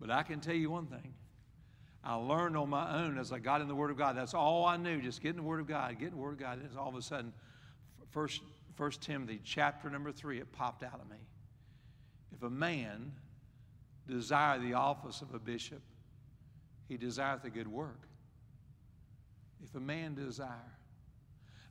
But 0.00 0.10
I 0.10 0.22
can 0.22 0.40
tell 0.40 0.54
you 0.54 0.70
one 0.70 0.86
thing. 0.86 1.14
I 2.02 2.14
learned 2.14 2.56
on 2.56 2.70
my 2.70 3.02
own 3.02 3.18
as 3.18 3.30
I 3.30 3.38
got 3.38 3.60
in 3.60 3.68
the 3.68 3.74
Word 3.74 3.90
of 3.90 3.98
God. 3.98 4.16
That's 4.16 4.32
all 4.32 4.64
I 4.64 4.78
knew, 4.78 5.02
just 5.02 5.20
getting 5.20 5.36
the 5.36 5.42
Word 5.42 5.60
of 5.60 5.68
God, 5.68 5.98
getting 5.98 6.14
the 6.14 6.16
Word 6.16 6.32
of 6.32 6.38
God. 6.38 6.58
And 6.58 6.78
all 6.78 6.88
of 6.88 6.94
a 6.94 7.02
sudden, 7.02 7.32
First, 8.10 8.40
First 8.74 9.02
Timothy 9.02 9.40
chapter 9.44 9.88
number 9.90 10.10
three, 10.10 10.38
it 10.38 10.50
popped 10.52 10.82
out 10.82 11.00
of 11.00 11.08
me. 11.10 11.18
If 12.34 12.42
a 12.42 12.50
man 12.50 13.12
desire 14.08 14.58
the 14.58 14.74
office 14.74 15.20
of 15.20 15.34
a 15.34 15.38
bishop, 15.38 15.82
he 16.88 16.96
desireth 16.96 17.44
a 17.44 17.50
good 17.50 17.68
work. 17.68 18.08
If 19.62 19.74
a 19.74 19.80
man 19.80 20.14
desire. 20.14 20.76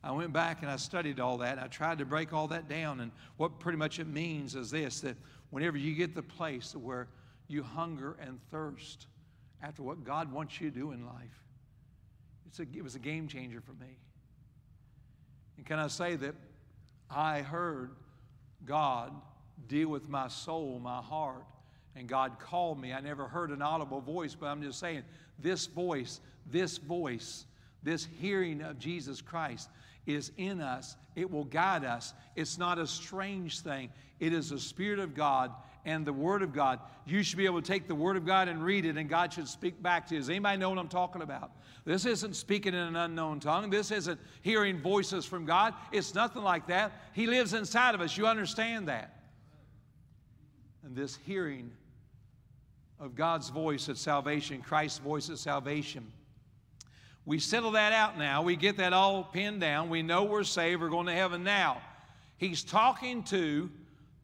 I 0.02 0.12
went 0.12 0.32
back 0.32 0.62
and 0.62 0.72
I 0.72 0.78
studied 0.78 1.20
all 1.20 1.40
that. 1.40 1.54
and 1.54 1.60
I 1.60 1.68
tried 1.68 1.98
to 1.98 2.06
break 2.06 2.32
all 2.32 2.48
that 2.50 2.70
down. 2.70 3.02
And 3.02 3.12
what 3.36 3.60
pretty 3.60 3.78
much 3.78 4.00
it 4.00 4.08
means 4.08 4.56
is 4.56 4.72
this 4.72 5.02
that 5.02 5.18
whenever 5.50 5.78
you 5.78 5.94
get 5.94 6.16
the 6.16 6.22
place 6.22 6.74
where 6.74 7.08
you 7.50 7.64
hunger 7.64 8.16
and 8.22 8.40
thirst 8.52 9.08
after 9.62 9.84
what 9.84 10.04
God 10.04 10.32
wants 10.32 10.62
you 10.62 10.70
to 10.70 10.76
do 10.76 10.92
in 10.92 11.06
life. 11.06 11.44
A, 12.58 12.62
it 12.76 12.84
was 12.84 12.96
a 12.96 13.00
game 13.00 13.28
changer 13.28 13.62
for 13.62 13.74
me. 13.74 13.98
And 15.58 15.66
can 15.66 15.78
I 15.78 15.88
say 15.88 16.16
that 16.16 16.36
I 17.10 17.42
heard 17.42 17.92
God 18.66 19.14
deal 19.68 19.90
with 19.90 20.08
my 20.08 20.28
soul, 20.28 20.80
my 20.82 21.02
heart, 21.02 21.44
and 21.96 22.08
God 22.08 22.40
called 22.40 22.80
me. 22.80 22.94
I 22.94 23.02
never 23.02 23.28
heard 23.28 23.50
an 23.50 23.62
audible 23.62 24.02
voice, 24.02 24.36
but 24.36 24.48
I'm 24.48 24.62
just 24.62 24.80
saying 24.80 25.04
this 25.40 25.66
voice, 25.66 26.22
this 26.46 26.78
voice, 26.78 27.46
this 27.84 28.08
hearing 28.20 28.62
of 28.62 28.80
Jesus 28.80 29.22
Christ 29.22 29.70
is 30.06 30.32
in 30.38 30.62
us. 30.62 30.96
It 31.16 31.30
will 31.30 31.46
guide 31.46 31.84
us. 31.84 32.14
It's 32.36 32.58
not 32.58 32.80
a 32.80 32.88
strange 32.88 33.62
thing, 33.62 33.90
it 34.20 34.34
is 34.34 34.50
the 34.50 34.60
Spirit 34.60 35.00
of 35.00 35.16
God 35.16 35.52
and 35.90 36.06
the 36.06 36.14
Word 36.14 36.44
of 36.44 36.54
God. 36.54 36.80
You 37.08 37.24
should 37.24 37.38
be 37.38 37.46
able 37.46 37.62
to 37.62 37.68
take 37.68 37.88
the 37.88 37.96
Word 37.96 38.16
of 38.16 38.24
God 38.24 38.48
and 38.48 38.64
read 38.64 38.86
it, 38.86 38.96
and 38.96 39.10
God 39.10 39.34
should 39.34 39.48
speak 39.48 39.82
back 39.82 40.08
to 40.08 40.14
you. 40.14 40.22
Does 40.22 40.30
anybody 40.30 40.58
know 40.58 40.70
what 40.70 40.78
I'm 40.78 40.88
talking 40.88 41.24
about? 41.24 41.52
This 41.84 42.06
isn't 42.06 42.36
speaking 42.36 42.76
in 42.76 42.80
an 42.80 42.96
unknown 42.96 43.40
tongue. 43.40 43.72
This 43.72 43.90
isn't 43.90 44.20
hearing 44.44 44.80
voices 44.80 45.26
from 45.26 45.46
God. 45.46 45.74
It's 45.92 46.14
nothing 46.14 46.44
like 46.44 46.68
that. 46.68 46.92
He 47.14 47.26
lives 47.26 47.56
inside 47.56 47.96
of 47.96 48.02
us. 48.02 48.16
You 48.16 48.28
understand 48.28 48.88
that. 48.88 49.16
And 50.84 50.96
this 50.96 51.18
hearing 51.26 51.72
of 53.00 53.16
God's 53.16 53.50
voice 53.50 53.90
at 53.90 53.98
salvation, 53.98 54.62
Christ's 54.62 55.00
voice 55.00 55.30
at 55.32 55.40
salvation. 55.40 56.06
We 57.26 57.40
settle 57.40 57.72
that 57.72 57.94
out 57.94 58.20
now. 58.20 58.44
We 58.44 58.56
get 58.56 58.78
that 58.78 58.94
all 58.94 59.24
pinned 59.24 59.62
down. 59.62 59.90
We 59.90 60.04
know 60.04 60.26
we're 60.26 60.44
saved. 60.44 60.82
We're 60.82 60.90
going 60.90 61.08
to 61.08 61.14
heaven 61.14 61.44
now. 61.44 61.82
He's 62.38 62.64
talking 62.64 63.24
to 63.24 63.72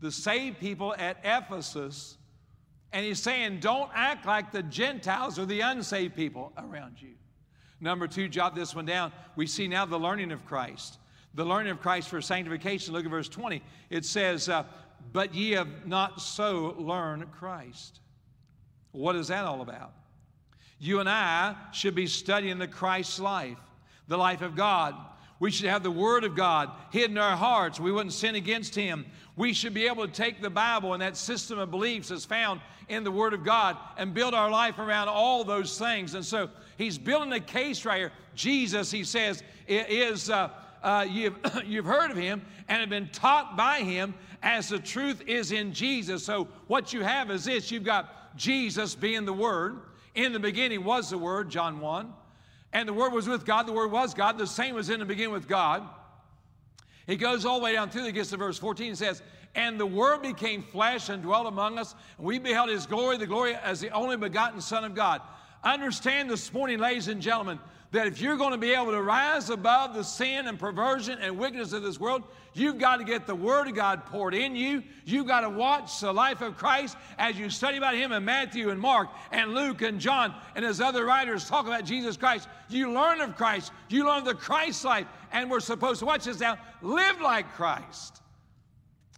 the 0.01 0.11
saved 0.11 0.59
people 0.59 0.93
at 0.97 1.17
Ephesus, 1.23 2.17
and 2.91 3.05
he's 3.05 3.21
saying, 3.21 3.59
don't 3.59 3.89
act 3.93 4.25
like 4.25 4.51
the 4.51 4.63
Gentiles 4.63 5.37
or 5.37 5.45
the 5.45 5.61
unsaved 5.61 6.15
people 6.15 6.53
around 6.57 7.01
you. 7.01 7.15
Number 7.81 8.07
two, 8.07 8.27
jot 8.29 8.55
this 8.55 8.73
one 8.73 8.85
down. 8.85 9.11
We 9.35 9.47
see 9.47 9.67
now 9.67 9.85
the 9.85 9.99
learning 9.99 10.31
of 10.31 10.45
Christ. 10.45 10.97
The 11.33 11.43
learning 11.43 11.71
of 11.71 11.81
Christ 11.81 12.07
for 12.07 12.21
sanctification. 12.21 12.93
Look 12.93 13.05
at 13.05 13.11
verse 13.11 13.27
20. 13.27 13.61
It 13.89 14.05
says, 14.05 14.47
uh, 14.47 14.63
But 15.11 15.35
ye 15.35 15.51
have 15.51 15.85
not 15.85 16.21
so 16.21 16.75
learned 16.77 17.31
Christ. 17.33 17.99
What 18.91 19.15
is 19.17 19.27
that 19.27 19.43
all 19.43 19.61
about? 19.61 19.91
You 20.79 20.99
and 20.99 21.09
I 21.09 21.55
should 21.73 21.95
be 21.95 22.07
studying 22.07 22.57
the 22.57 22.67
Christ 22.67 23.19
life, 23.19 23.59
the 24.07 24.17
life 24.17 24.41
of 24.41 24.55
God. 24.55 24.95
We 25.39 25.51
should 25.51 25.67
have 25.67 25.83
the 25.83 25.91
Word 25.91 26.23
of 26.23 26.35
God 26.35 26.71
hidden 26.91 27.17
in 27.17 27.23
our 27.23 27.35
hearts. 27.35 27.79
We 27.79 27.91
wouldn't 27.91 28.13
sin 28.13 28.35
against 28.35 28.73
Him. 28.73 29.05
We 29.35 29.53
should 29.53 29.73
be 29.73 29.87
able 29.87 30.07
to 30.07 30.13
take 30.13 30.41
the 30.41 30.49
Bible 30.49 30.93
and 30.93 31.01
that 31.01 31.17
system 31.17 31.59
of 31.59 31.71
beliefs 31.71 32.09
that's 32.09 32.25
found 32.25 32.61
in 32.87 33.03
the 33.03 33.11
Word 33.11 33.33
of 33.33 33.43
God 33.43 33.77
and 33.97 34.13
build 34.13 34.33
our 34.33 34.49
life 34.49 34.79
around 34.79 35.09
all 35.09 35.43
those 35.43 35.77
things. 35.77 36.15
And 36.15 36.25
so 36.25 36.49
He's 36.77 36.97
building 36.97 37.33
a 37.33 37.39
case 37.39 37.83
right 37.83 37.97
here. 37.97 38.11
Jesus, 38.35 38.91
He 38.91 39.03
says, 39.03 39.43
is. 39.67 40.29
Uh, 40.29 40.49
uh, 40.85 41.05
you've, 41.09 41.35
you've 41.65 41.85
heard 41.85 42.11
of 42.11 42.17
him 42.17 42.41
and 42.69 42.79
have 42.79 42.89
been 42.89 43.09
taught 43.09 43.57
by 43.57 43.79
him 43.79 44.13
as 44.43 44.69
the 44.69 44.79
truth 44.79 45.23
is 45.25 45.51
in 45.51 45.73
Jesus. 45.73 46.23
So, 46.23 46.47
what 46.67 46.93
you 46.93 47.01
have 47.01 47.31
is 47.31 47.45
this 47.45 47.71
you've 47.71 47.83
got 47.83 48.37
Jesus 48.37 48.95
being 48.95 49.25
the 49.25 49.33
Word. 49.33 49.79
In 50.13 50.31
the 50.31 50.39
beginning 50.39 50.83
was 50.83 51.09
the 51.09 51.17
Word, 51.17 51.49
John 51.49 51.79
1. 51.79 52.13
And 52.75 52.89
the 52.89 52.93
Word 52.93 53.13
was 53.13 53.25
with 53.25 53.45
God, 53.45 53.67
the 53.67 53.71
Word 53.71 53.89
was 53.89 54.13
God. 54.13 54.37
The 54.37 54.45
same 54.45 54.75
was 54.75 54.89
in 54.89 54.99
the 54.99 55.05
beginning 55.05 55.31
with 55.31 55.47
God. 55.47 55.87
He 57.07 57.15
goes 57.15 57.45
all 57.45 57.59
the 57.59 57.63
way 57.63 57.71
down 57.71 57.89
through, 57.89 58.03
he 58.03 58.11
gets 58.11 58.31
to 58.31 58.37
verse 58.37 58.57
14 58.57 58.89
and 58.89 58.97
says, 58.97 59.21
And 59.55 59.79
the 59.79 59.85
Word 59.85 60.21
became 60.21 60.61
flesh 60.61 61.07
and 61.07 61.23
dwelt 61.23 61.47
among 61.47 61.79
us, 61.79 61.95
and 62.17 62.27
we 62.27 62.37
beheld 62.37 62.67
His 62.67 62.85
glory, 62.85 63.15
the 63.15 63.27
glory 63.27 63.55
as 63.55 63.79
the 63.79 63.91
only 63.91 64.17
begotten 64.17 64.59
Son 64.59 64.83
of 64.83 64.93
God. 64.93 65.21
Understand 65.63 66.29
this 66.29 66.51
morning, 66.51 66.79
ladies 66.79 67.07
and 67.07 67.21
gentlemen, 67.21 67.59
that 67.91 68.07
if 68.07 68.19
you're 68.19 68.37
going 68.37 68.51
to 68.51 68.57
be 68.57 68.73
able 68.73 68.91
to 68.91 69.01
rise 69.01 69.49
above 69.49 69.93
the 69.93 70.03
sin 70.03 70.47
and 70.47 70.59
perversion 70.59 71.17
and 71.21 71.37
wickedness 71.37 71.71
of 71.71 71.81
this 71.81 71.99
world, 71.99 72.23
you've 72.53 72.77
got 72.77 72.97
to 72.97 73.03
get 73.03 73.25
the 73.25 73.35
Word 73.35 73.67
of 73.67 73.75
God 73.75 74.05
poured 74.05 74.33
in 74.33 74.55
you. 74.55 74.83
You've 75.05 75.27
got 75.27 75.41
to 75.41 75.49
watch 75.49 75.99
the 75.99 76.11
life 76.11 76.41
of 76.41 76.57
Christ 76.57 76.97
as 77.17 77.37
you 77.37 77.49
study 77.49 77.77
about 77.77 77.95
Him 77.95 78.11
in 78.11 78.25
Matthew 78.25 78.69
and 78.69 78.79
Mark 78.79 79.09
and 79.31 79.53
Luke 79.53 79.81
and 79.81 79.99
John 79.99 80.33
and 80.55 80.65
as 80.65 80.81
other 80.81 81.05
writers 81.05 81.47
talk 81.47 81.67
about 81.67 81.85
Jesus 81.85 82.17
Christ. 82.17 82.47
You 82.69 82.91
learn 82.91 83.21
of 83.21 83.37
Christ. 83.37 83.71
You 83.89 84.05
learn 84.05 84.23
the 84.23 84.35
Christ 84.35 84.83
life. 84.83 85.07
And 85.31 85.49
we're 85.49 85.59
supposed 85.59 85.99
to, 85.99 86.05
watch 86.05 86.25
this 86.25 86.39
now, 86.39 86.57
live 86.81 87.21
like 87.21 87.53
Christ. 87.53 88.21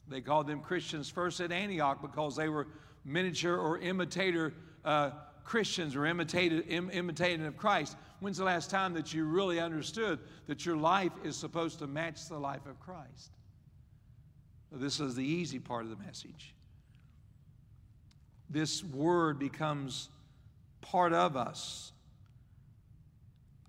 They 0.10 0.22
called 0.22 0.48
them 0.48 0.62
Christians 0.62 1.10
first 1.10 1.42
at 1.42 1.52
Antioch 1.52 2.02
because 2.02 2.36
they 2.36 2.50
were 2.50 2.68
miniature 3.04 3.58
or 3.58 3.78
imitator 3.80 4.54
uh, 4.86 5.12
Christians 5.48 5.96
or 5.96 6.06
imitated, 6.06 6.66
Im, 6.68 6.90
imitating 6.92 7.46
of 7.46 7.56
Christ. 7.56 7.96
When's 8.20 8.38
the 8.38 8.44
last 8.44 8.70
time 8.70 8.94
that 8.96 9.14
you 9.14 9.24
really 9.24 9.62
understood 9.62 10.20
that 10.48 10.66
your 10.66 10.76
life 10.76 11.14
is 11.24 11.38
supposed 11.38 11.80
to 11.80 11.88
match 11.88 12.28
the 12.28 12.38
life 12.38 12.66
of 12.66 12.78
Christ? 12.82 13.32
This 14.74 15.00
is 15.00 15.16
the 15.16 15.24
easy 15.24 15.58
part 15.58 15.86
of 15.86 15.90
the 15.90 16.04
message. 16.04 16.54
This 18.50 18.84
word 18.84 19.40
becomes 19.40 20.10
part 20.82 21.14
of 21.14 21.38
us. 21.38 21.94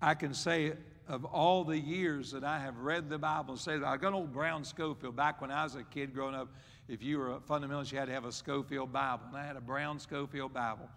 I 0.01 0.15
can 0.15 0.33
say 0.33 0.73
of 1.07 1.23
all 1.23 1.63
the 1.63 1.77
years 1.77 2.31
that 2.31 2.43
I 2.43 2.59
have 2.59 2.77
read 2.79 3.09
the 3.09 3.17
Bible, 3.17 3.55
say 3.55 3.77
that 3.77 3.87
I 3.87 3.95
got 3.95 4.11
old 4.11 4.33
Brown 4.33 4.65
Scofield 4.65 5.15
back 5.15 5.39
when 5.39 5.49
I 5.49 5.63
was 5.63 5.75
a 5.75 5.83
kid 5.83 6.13
growing 6.13 6.35
up. 6.35 6.49
If 6.89 7.01
you 7.01 7.19
were 7.19 7.31
a 7.31 7.39
fundamentalist, 7.39 7.93
you 7.93 7.99
had 7.99 8.09
to 8.09 8.13
have 8.13 8.25
a 8.25 8.33
Scofield 8.33 8.91
Bible. 8.91 9.23
And 9.29 9.37
I 9.37 9.45
had 9.45 9.55
a 9.55 9.61
Brown 9.61 9.97
Scofield 9.97 10.53
Bible. 10.53 10.89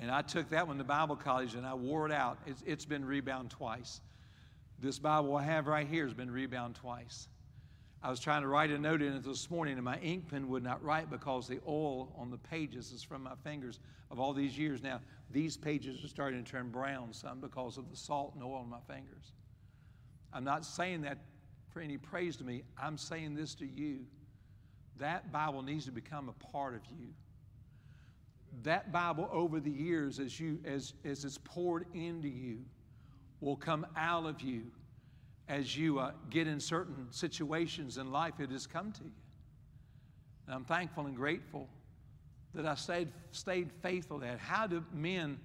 And 0.00 0.10
I 0.10 0.22
took 0.22 0.50
that 0.50 0.66
one 0.66 0.78
to 0.78 0.84
Bible 0.84 1.16
college 1.16 1.54
and 1.54 1.66
I 1.66 1.74
wore 1.74 2.06
it 2.06 2.12
out. 2.12 2.38
it's, 2.46 2.62
it's 2.66 2.84
been 2.84 3.04
rebound 3.04 3.50
twice. 3.50 4.00
This 4.80 4.98
Bible 4.98 5.36
I 5.36 5.44
have 5.44 5.66
right 5.66 5.86
here 5.86 6.04
has 6.04 6.14
been 6.14 6.30
rebound 6.30 6.74
twice. 6.74 7.28
I 8.02 8.10
was 8.10 8.20
trying 8.20 8.42
to 8.42 8.48
write 8.48 8.70
a 8.70 8.78
note 8.78 9.00
in 9.00 9.14
it 9.14 9.24
this 9.24 9.50
morning, 9.50 9.76
and 9.76 9.82
my 9.82 9.98
ink 10.00 10.28
pen 10.28 10.48
would 10.48 10.62
not 10.62 10.84
write 10.84 11.08
because 11.10 11.48
the 11.48 11.58
oil 11.66 12.12
on 12.18 12.30
the 12.30 12.36
pages 12.36 12.92
is 12.92 13.02
from 13.02 13.22
my 13.22 13.32
fingers 13.42 13.80
of 14.10 14.20
all 14.20 14.34
these 14.34 14.58
years. 14.58 14.82
Now, 14.82 15.00
these 15.30 15.56
pages 15.56 16.04
are 16.04 16.08
starting 16.08 16.44
to 16.44 16.50
turn 16.50 16.68
brown 16.68 17.14
some 17.14 17.40
because 17.40 17.78
of 17.78 17.88
the 17.90 17.96
salt 17.96 18.34
and 18.34 18.44
oil 18.44 18.56
on 18.56 18.68
my 18.68 18.80
fingers. 18.86 19.32
I'm 20.34 20.44
not 20.44 20.66
saying 20.66 21.00
that 21.02 21.16
for 21.70 21.80
any 21.80 21.96
praise 21.96 22.36
to 22.36 22.44
me. 22.44 22.62
I'm 22.78 22.98
saying 22.98 23.36
this 23.36 23.54
to 23.54 23.66
you. 23.66 24.00
That 24.98 25.32
Bible 25.32 25.62
needs 25.62 25.86
to 25.86 25.92
become 25.92 26.28
a 26.28 26.52
part 26.52 26.74
of 26.74 26.82
you. 26.98 27.08
That 28.62 28.92
Bible 28.92 29.28
over 29.32 29.60
the 29.60 29.70
years, 29.70 30.18
as, 30.18 30.38
you, 30.38 30.60
as, 30.64 30.94
as 31.04 31.24
it's 31.24 31.38
poured 31.44 31.86
into 31.94 32.28
you, 32.28 32.60
will 33.40 33.56
come 33.56 33.86
out 33.96 34.26
of 34.26 34.40
you 34.40 34.62
as 35.48 35.76
you 35.76 35.98
uh, 35.98 36.12
get 36.30 36.46
in 36.46 36.58
certain 36.58 37.06
situations 37.10 37.98
in 37.98 38.10
life, 38.10 38.34
it 38.40 38.50
has 38.50 38.66
come 38.66 38.92
to 38.92 39.04
you. 39.04 39.12
And 40.46 40.54
I'm 40.54 40.64
thankful 40.64 41.06
and 41.06 41.14
grateful 41.14 41.68
that 42.54 42.66
I 42.66 42.74
stayed, 42.74 43.08
stayed 43.32 43.70
faithful 43.82 44.20
to 44.20 44.26
that. 44.26 44.38
How 44.38 44.66
do 44.66 44.84
men 44.92 45.38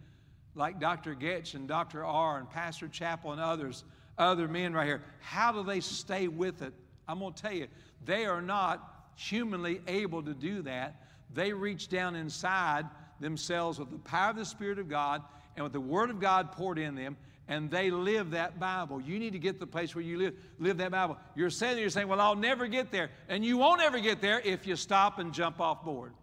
like 0.56 0.80
Dr. 0.80 1.16
Goetsch 1.16 1.56
and 1.56 1.68
Dr. 1.68 2.06
R 2.06 2.40
and 2.40 2.50
Pastor 2.50 2.88
Chappell 2.88 3.32
and 3.32 3.42
others, 3.42 3.84
other 4.18 4.48
men 4.48 4.74
right 4.74 4.86
here, 4.86 5.04
how 5.20 5.52
do 5.52 5.64
they 5.64 5.80
stay 5.80 6.28
with 6.28 6.62
it? 6.62 6.74
I'm 7.08 7.20
going 7.20 7.34
to 7.34 7.42
tell 7.42 7.54
you, 7.54 7.68
they 8.06 8.26
are 8.26 8.42
not 8.42 9.12
humanly 9.16 9.82
able 9.88 10.24
to 10.24 10.34
do 10.34 10.62
that. 10.64 11.02
They 11.34 11.54
reach 11.54 11.90
down 11.90 12.16
inside 12.16 12.86
themselves 13.20 13.80
with 13.80 13.92
the 13.92 13.98
power 14.00 14.32
of 14.32 14.36
the 14.36 14.46
Spirit 14.46 14.80
of 14.80 14.90
God 14.90 15.22
and 15.56 15.64
with 15.64 15.74
the 15.74 15.80
Word 15.82 16.10
of 16.10 16.20
God 16.20 16.52
poured 16.52 16.80
in 16.80 16.96
them, 16.96 17.18
and 17.48 17.70
they 17.70 17.92
live 17.92 18.32
that 18.32 18.60
Bible. 18.60 19.02
You 19.02 19.20
need 19.20 19.34
to 19.34 19.40
get 19.40 19.54
to 19.54 19.60
the 19.60 19.68
place 19.68 19.96
where 19.96 20.04
you 20.04 20.18
live, 20.18 20.36
live 20.60 20.78
that 20.78 20.92
Bible. 20.92 21.18
You're 21.36 21.50
saying, 21.50 21.80
you're 21.80 21.90
saying, 21.90 22.08
well, 22.08 22.22
I'll 22.22 22.36
never 22.36 22.68
get 22.68 22.92
there. 22.92 23.10
And 23.28 23.44
you 23.44 23.58
won't 23.58 23.82
ever 23.82 24.00
get 24.00 24.22
there 24.22 24.40
if 24.42 24.68
you 24.68 24.76
stop 24.76 25.20
and 25.20 25.34
jump 25.34 25.60
off 25.60 25.84
board. 25.84 26.14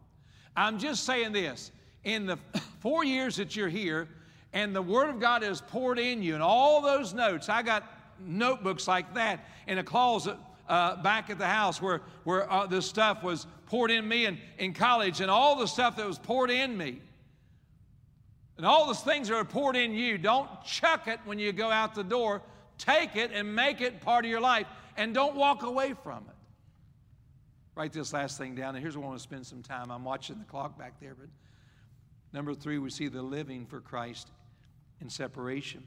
I'm 0.57 0.79
just 0.79 1.05
saying 1.05 1.33
this. 1.33 1.73
In 2.05 2.27
the 2.27 2.39
four 2.81 3.05
years 3.05 3.37
that 3.37 3.57
you're 3.57 3.69
here, 3.69 4.09
and 4.53 4.75
the 4.75 4.83
Word 4.83 5.11
of 5.11 5.21
God 5.21 5.43
is 5.43 5.61
poured 5.61 5.99
in 5.99 6.23
you, 6.23 6.35
and 6.35 6.43
all 6.43 6.81
those 6.81 7.13
notes, 7.13 7.49
I 7.49 7.63
got 7.63 7.85
notebooks 8.21 8.89
like 8.89 9.13
that 9.15 9.45
in 9.67 9.79
a 9.79 9.85
closet 9.85 10.39
uh, 10.69 11.03
back 11.03 11.31
at 11.31 11.39
the 11.39 11.47
house 11.47 11.81
where, 11.81 12.03
where 12.25 12.51
uh, 12.51 12.67
this 12.67 12.87
stuff 12.87 13.23
was 13.23 13.47
poured 13.67 13.91
in 13.91 14.07
me 14.07 14.27
in, 14.27 14.39
in 14.59 14.73
college, 14.73 15.21
and 15.21 15.31
all 15.31 15.57
the 15.57 15.67
stuff 15.67 15.97
that 15.97 16.07
was 16.07 16.19
poured 16.19 16.51
in 16.51 16.77
me. 16.77 17.01
And 18.57 18.65
all 18.65 18.87
those 18.87 19.03
things 19.03 19.29
that 19.29 19.35
are 19.35 19.45
poured 19.45 19.77
in 19.77 19.93
you, 19.93 20.17
don't 20.17 20.49
chuck 20.65 21.09
it 21.09 21.21
when 21.25 21.39
you 21.39 21.53
go 21.53 21.71
out 21.71 21.95
the 21.95 22.05
door. 22.05 22.43
Take 22.79 23.17
it 23.17 23.31
and 23.33 23.55
make 23.55 23.81
it 23.81 24.01
part 24.01 24.25
of 24.25 24.31
your 24.31 24.41
life, 24.41 24.67
and 24.97 25.15
don't 25.15 25.35
walk 25.35 25.63
away 25.63 25.95
from 26.03 26.25
it. 26.29 26.35
Write 27.75 27.93
this 27.93 28.13
last 28.13 28.39
thing 28.39 28.55
down, 28.55 28.75
and 28.75 28.83
here's 28.83 28.97
where 28.97 29.05
I 29.05 29.09
want 29.09 29.19
to 29.19 29.23
spend 29.23 29.47
some 29.47 29.63
time. 29.63 29.91
I'm 29.91 30.05
watching 30.05 30.39
the 30.39 30.45
clock 30.45 30.79
back 30.79 30.99
there, 31.01 31.15
but 31.15 31.29
number 32.33 32.55
three, 32.55 32.79
we 32.79 32.91
see 32.91 33.09
the 33.09 33.23
living 33.23 33.67
for 33.67 33.81
Christ 33.81 34.31
in 35.01 35.11
separation. 35.11 35.83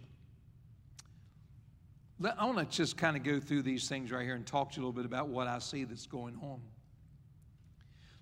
I 2.21 2.45
want 2.45 2.57
to 2.57 2.77
just 2.77 2.97
kind 2.97 3.15
of 3.15 3.23
go 3.23 3.39
through 3.39 3.61
these 3.61 3.87
things 3.87 4.11
right 4.11 4.23
here 4.23 4.35
and 4.35 4.45
talk 4.45 4.71
to 4.71 4.77
you 4.77 4.81
a 4.81 4.85
little 4.85 5.01
bit 5.01 5.05
about 5.05 5.29
what 5.29 5.47
I 5.47 5.59
see 5.59 5.85
that's 5.85 6.05
going 6.05 6.35
on. 6.41 6.59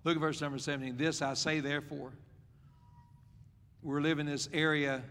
Look 0.03 0.15
at 0.15 0.21
verse 0.21 0.39
number 0.39 0.59
17. 0.59 0.97
This 0.97 1.21
I 1.21 1.33
say, 1.33 1.59
therefore 1.59 2.13
we're 3.81 4.01
living 4.01 4.27
in 4.27 4.33
this 4.33 4.49
area, 4.53 5.01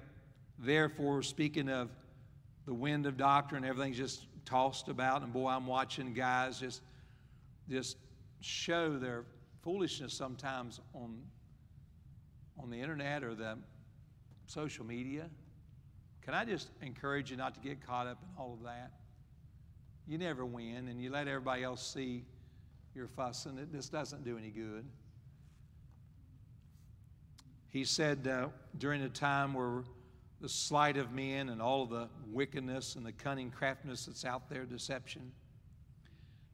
therefore, 0.59 1.23
speaking 1.23 1.69
of 1.69 1.89
the 2.67 2.75
wind 2.75 3.07
of 3.07 3.17
doctrine, 3.17 3.65
everything's 3.65 3.97
just 3.97 4.27
tossed 4.45 4.89
about. 4.89 5.23
And 5.23 5.33
boy, 5.33 5.49
I'm 5.49 5.67
watching 5.67 6.13
guys 6.13 6.61
just, 6.61 6.83
just 7.69 7.97
show 8.41 8.99
their 8.99 9.25
foolishness 9.63 10.13
sometimes 10.13 10.81
on, 10.95 11.23
on 12.61 12.71
the 12.71 12.81
internet 12.81 13.25
or 13.25 13.35
the 13.35 13.57
social 14.47 14.85
media. 14.85 15.31
Can 16.27 16.35
I 16.35 16.45
just 16.45 16.71
encourage 16.83 17.31
you 17.31 17.37
not 17.37 17.55
to 17.55 17.61
get 17.61 17.87
caught 17.87 18.09
up 18.09 18.19
in 18.21 18.29
all 18.37 18.55
of 18.55 18.65
that? 18.65 18.91
You 20.09 20.19
never 20.19 20.45
win, 20.45 20.89
and 20.89 21.01
you 21.01 21.09
let 21.09 21.29
everybody 21.29 21.63
else 21.63 21.95
see 21.95 22.25
your 22.97 23.07
fussing. 23.07 23.59
It 23.59 23.71
just 23.71 23.93
doesn't 23.93 24.25
do 24.25 24.37
any 24.37 24.51
good. 24.51 24.85
He 27.69 27.85
said 27.85 28.27
uh, 28.27 28.49
during 28.79 29.03
a 29.03 29.09
time 29.09 29.55
where 29.55 29.85
the 30.41 30.49
sleight 30.49 30.97
of 30.97 31.13
men 31.13 31.49
and 31.49 31.63
all 31.63 31.87
the 31.87 32.09
wickedness 32.33 32.97
and 32.97 33.07
the 33.07 33.13
cunning 33.13 33.53
craftiness 33.53 34.07
that's 34.07 34.25
out 34.25 34.51
there, 34.51 34.65
deception. 34.65 35.31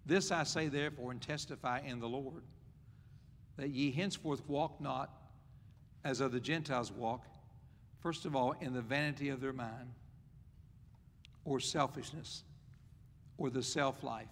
This 0.05 0.31
I 0.31 0.43
say, 0.43 0.69
therefore, 0.69 1.13
and 1.13 1.23
testify 1.23 1.81
in 1.87 1.99
the 1.99 2.09
Lord, 2.09 2.43
that 3.57 3.71
ye 3.71 3.91
henceforth 3.91 4.47
walk 4.49 4.83
not 4.83 5.11
as 6.05 6.21
other 6.21 6.41
Gentiles 6.41 6.93
walk, 6.93 7.25
first 8.03 8.25
of 8.25 8.37
all, 8.37 8.55
in 8.61 8.75
the 8.75 8.83
vanity 8.83 9.29
of 9.29 9.41
their 9.41 9.53
mind, 9.53 9.95
or 11.45 11.61
selfishness, 11.61 12.45
or 13.38 13.51
the 13.51 13.62
self 13.62 14.03
life. 14.03 14.29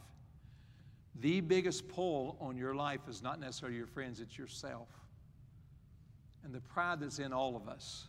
The 1.20 1.40
biggest 1.40 1.88
pull 1.88 2.36
on 2.40 2.56
your 2.56 2.74
life 2.74 3.00
is 3.08 3.22
not 3.22 3.40
necessarily 3.40 3.76
your 3.76 3.86
friends, 3.86 4.20
it's 4.20 4.38
yourself 4.38 4.88
and 6.44 6.54
the 6.54 6.60
pride 6.60 7.00
that's 7.00 7.18
in 7.18 7.32
all 7.32 7.56
of 7.56 7.68
us. 7.68 8.06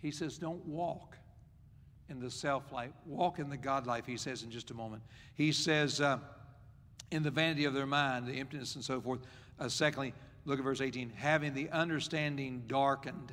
He 0.00 0.10
says, 0.10 0.38
Don't 0.38 0.64
walk 0.66 1.16
in 2.08 2.20
the 2.20 2.30
self 2.30 2.72
life, 2.72 2.90
walk 3.04 3.38
in 3.38 3.48
the 3.48 3.56
God 3.56 3.86
life, 3.86 4.06
he 4.06 4.16
says 4.16 4.42
in 4.42 4.50
just 4.50 4.70
a 4.70 4.74
moment. 4.74 5.02
He 5.34 5.52
says, 5.52 6.00
uh, 6.00 6.18
in 7.10 7.22
the 7.22 7.30
vanity 7.30 7.64
of 7.64 7.74
their 7.74 7.86
mind, 7.86 8.26
the 8.26 8.38
emptiness 8.38 8.74
and 8.74 8.84
so 8.84 9.00
forth. 9.00 9.20
Uh, 9.58 9.68
secondly, 9.68 10.12
look 10.44 10.58
at 10.58 10.64
verse 10.64 10.80
18 10.80 11.10
having 11.10 11.54
the 11.54 11.70
understanding 11.70 12.64
darkened. 12.66 13.32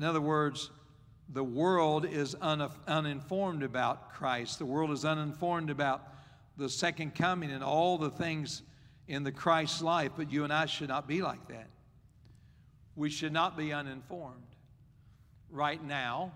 In 0.00 0.06
other 0.06 0.20
words, 0.22 0.70
the 1.28 1.44
world 1.44 2.06
is 2.06 2.34
un- 2.40 2.70
uninformed 2.86 3.62
about 3.62 4.14
Christ. 4.14 4.58
The 4.58 4.64
world 4.64 4.92
is 4.92 5.04
uninformed 5.04 5.68
about 5.68 6.14
the 6.56 6.70
second 6.70 7.14
coming 7.14 7.50
and 7.50 7.62
all 7.62 7.98
the 7.98 8.08
things 8.08 8.62
in 9.08 9.24
the 9.24 9.30
Christ 9.30 9.82
life, 9.82 10.12
but 10.16 10.32
you 10.32 10.42
and 10.44 10.54
I 10.54 10.64
should 10.64 10.88
not 10.88 11.06
be 11.06 11.20
like 11.20 11.46
that. 11.48 11.68
We 12.96 13.10
should 13.10 13.34
not 13.34 13.58
be 13.58 13.74
uninformed. 13.74 14.40
Right 15.50 15.84
now, 15.84 16.32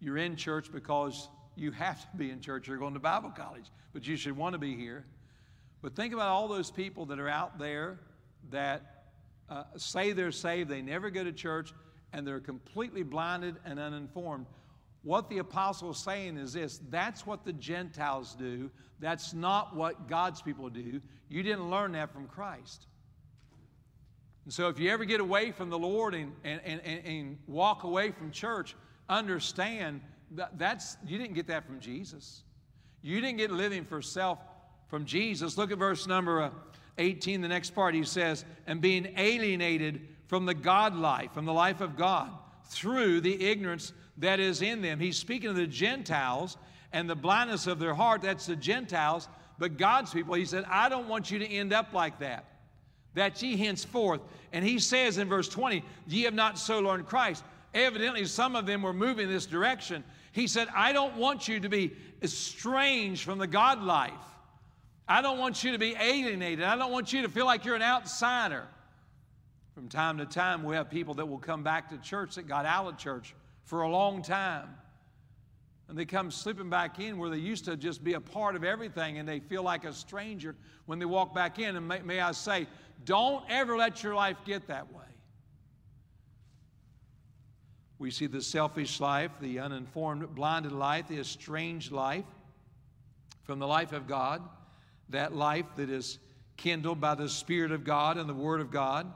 you're 0.00 0.16
in 0.16 0.34
church 0.34 0.72
because 0.72 1.28
you 1.54 1.72
have 1.72 2.10
to 2.10 2.16
be 2.16 2.30
in 2.30 2.40
church. 2.40 2.68
You're 2.68 2.78
going 2.78 2.94
to 2.94 3.00
Bible 3.00 3.34
college, 3.36 3.66
but 3.92 4.06
you 4.06 4.16
should 4.16 4.34
want 4.34 4.54
to 4.54 4.58
be 4.58 4.74
here. 4.74 5.04
But 5.82 5.94
think 5.94 6.14
about 6.14 6.28
all 6.28 6.48
those 6.48 6.70
people 6.70 7.04
that 7.06 7.20
are 7.20 7.28
out 7.28 7.58
there 7.58 7.98
that 8.50 9.04
uh, 9.50 9.64
say 9.76 10.12
they're 10.12 10.32
saved, 10.32 10.70
they 10.70 10.80
never 10.80 11.10
go 11.10 11.22
to 11.22 11.32
church, 11.32 11.74
and 12.12 12.26
they're 12.26 12.40
completely 12.40 13.02
blinded 13.02 13.56
and 13.64 13.78
uninformed. 13.78 14.46
What 15.02 15.28
the 15.28 15.38
apostle 15.38 15.90
is 15.90 15.98
saying 15.98 16.36
is 16.36 16.52
this 16.52 16.80
that's 16.90 17.26
what 17.26 17.44
the 17.44 17.52
Gentiles 17.52 18.34
do. 18.38 18.70
That's 19.00 19.34
not 19.34 19.74
what 19.74 20.08
God's 20.08 20.40
people 20.42 20.70
do. 20.70 21.00
You 21.28 21.42
didn't 21.42 21.70
learn 21.70 21.92
that 21.92 22.12
from 22.12 22.28
Christ. 22.28 22.86
And 24.44 24.52
so 24.52 24.68
if 24.68 24.78
you 24.78 24.90
ever 24.90 25.04
get 25.04 25.20
away 25.20 25.52
from 25.52 25.70
the 25.70 25.78
Lord 25.78 26.14
and, 26.14 26.32
and, 26.44 26.60
and, 26.64 27.04
and 27.04 27.38
walk 27.46 27.84
away 27.84 28.10
from 28.10 28.30
church, 28.30 28.74
understand 29.08 30.00
that 30.32 30.58
that's, 30.58 30.96
you 31.06 31.18
didn't 31.18 31.34
get 31.34 31.46
that 31.48 31.64
from 31.64 31.80
Jesus. 31.80 32.42
You 33.02 33.20
didn't 33.20 33.38
get 33.38 33.50
living 33.50 33.84
for 33.84 34.02
self 34.02 34.38
from 34.88 35.04
Jesus. 35.04 35.56
Look 35.56 35.70
at 35.70 35.78
verse 35.78 36.06
number 36.06 36.42
uh, 36.42 36.50
18, 36.98 37.40
the 37.40 37.48
next 37.48 37.70
part. 37.70 37.94
He 37.94 38.04
says, 38.04 38.44
and 38.66 38.80
being 38.80 39.14
alienated 39.16 40.08
from 40.32 40.46
the 40.46 40.54
God 40.54 40.96
life, 40.96 41.30
from 41.34 41.44
the 41.44 41.52
life 41.52 41.82
of 41.82 41.94
God, 41.94 42.30
through 42.70 43.20
the 43.20 43.50
ignorance 43.50 43.92
that 44.16 44.40
is 44.40 44.62
in 44.62 44.80
them. 44.80 44.98
He's 44.98 45.18
speaking 45.18 45.50
of 45.50 45.56
the 45.56 45.66
Gentiles 45.66 46.56
and 46.90 47.06
the 47.06 47.14
blindness 47.14 47.66
of 47.66 47.78
their 47.78 47.92
heart. 47.92 48.22
That's 48.22 48.46
the 48.46 48.56
Gentiles. 48.56 49.28
But 49.58 49.76
God's 49.76 50.10
people, 50.10 50.32
he 50.32 50.46
said, 50.46 50.64
I 50.70 50.88
don't 50.88 51.06
want 51.06 51.30
you 51.30 51.38
to 51.38 51.46
end 51.46 51.74
up 51.74 51.92
like 51.92 52.20
that. 52.20 52.46
that 53.12 53.42
ye 53.42 53.58
henceforth, 53.58 54.22
and 54.54 54.64
he 54.64 54.78
says 54.78 55.18
in 55.18 55.28
verse 55.28 55.50
20, 55.50 55.84
ye 56.06 56.22
have 56.22 56.32
not 56.32 56.58
so 56.58 56.80
learned 56.80 57.06
Christ. 57.08 57.44
Evidently, 57.74 58.24
some 58.24 58.56
of 58.56 58.64
them 58.64 58.80
were 58.80 58.94
moving 58.94 59.28
this 59.28 59.44
direction. 59.44 60.02
He 60.32 60.46
said, 60.46 60.66
I 60.74 60.94
don't 60.94 61.18
want 61.18 61.46
you 61.46 61.60
to 61.60 61.68
be 61.68 61.92
estranged 62.22 63.22
from 63.22 63.38
the 63.38 63.46
God 63.46 63.82
life. 63.82 64.12
I 65.06 65.20
don't 65.20 65.36
want 65.36 65.62
you 65.62 65.72
to 65.72 65.78
be 65.78 65.94
alienated. 66.00 66.64
I 66.64 66.76
don't 66.76 66.90
want 66.90 67.12
you 67.12 67.20
to 67.20 67.28
feel 67.28 67.44
like 67.44 67.66
you're 67.66 67.76
an 67.76 67.82
outsider. 67.82 68.66
From 69.74 69.88
time 69.88 70.18
to 70.18 70.26
time, 70.26 70.64
we 70.64 70.76
have 70.76 70.90
people 70.90 71.14
that 71.14 71.26
will 71.26 71.38
come 71.38 71.62
back 71.62 71.88
to 71.90 71.98
church 71.98 72.34
that 72.34 72.46
got 72.46 72.66
out 72.66 72.86
of 72.86 72.98
church 72.98 73.34
for 73.64 73.82
a 73.82 73.88
long 73.88 74.22
time. 74.22 74.68
And 75.88 75.98
they 75.98 76.04
come 76.04 76.30
slipping 76.30 76.70
back 76.70 77.00
in 77.00 77.18
where 77.18 77.30
they 77.30 77.38
used 77.38 77.64
to 77.66 77.76
just 77.76 78.04
be 78.04 78.14
a 78.14 78.20
part 78.20 78.56
of 78.56 78.64
everything 78.64 79.18
and 79.18 79.28
they 79.28 79.40
feel 79.40 79.62
like 79.62 79.84
a 79.84 79.92
stranger 79.92 80.54
when 80.86 80.98
they 80.98 81.04
walk 81.04 81.34
back 81.34 81.58
in. 81.58 81.76
And 81.76 81.88
may, 81.88 82.00
may 82.00 82.20
I 82.20 82.32
say, 82.32 82.66
don't 83.04 83.44
ever 83.50 83.76
let 83.76 84.02
your 84.02 84.14
life 84.14 84.36
get 84.46 84.68
that 84.68 84.92
way. 84.92 85.00
We 87.98 88.10
see 88.10 88.26
the 88.26 88.42
selfish 88.42 89.00
life, 89.00 89.30
the 89.40 89.58
uninformed, 89.60 90.34
blinded 90.34 90.72
life, 90.72 91.08
the 91.08 91.20
estranged 91.20 91.92
life 91.92 92.24
from 93.44 93.58
the 93.58 93.66
life 93.66 93.92
of 93.92 94.06
God, 94.06 94.42
that 95.10 95.34
life 95.34 95.66
that 95.76 95.88
is 95.88 96.18
kindled 96.56 97.00
by 97.00 97.14
the 97.14 97.28
Spirit 97.28 97.70
of 97.70 97.84
God 97.84 98.16
and 98.16 98.28
the 98.28 98.34
Word 98.34 98.60
of 98.60 98.70
God. 98.70 99.12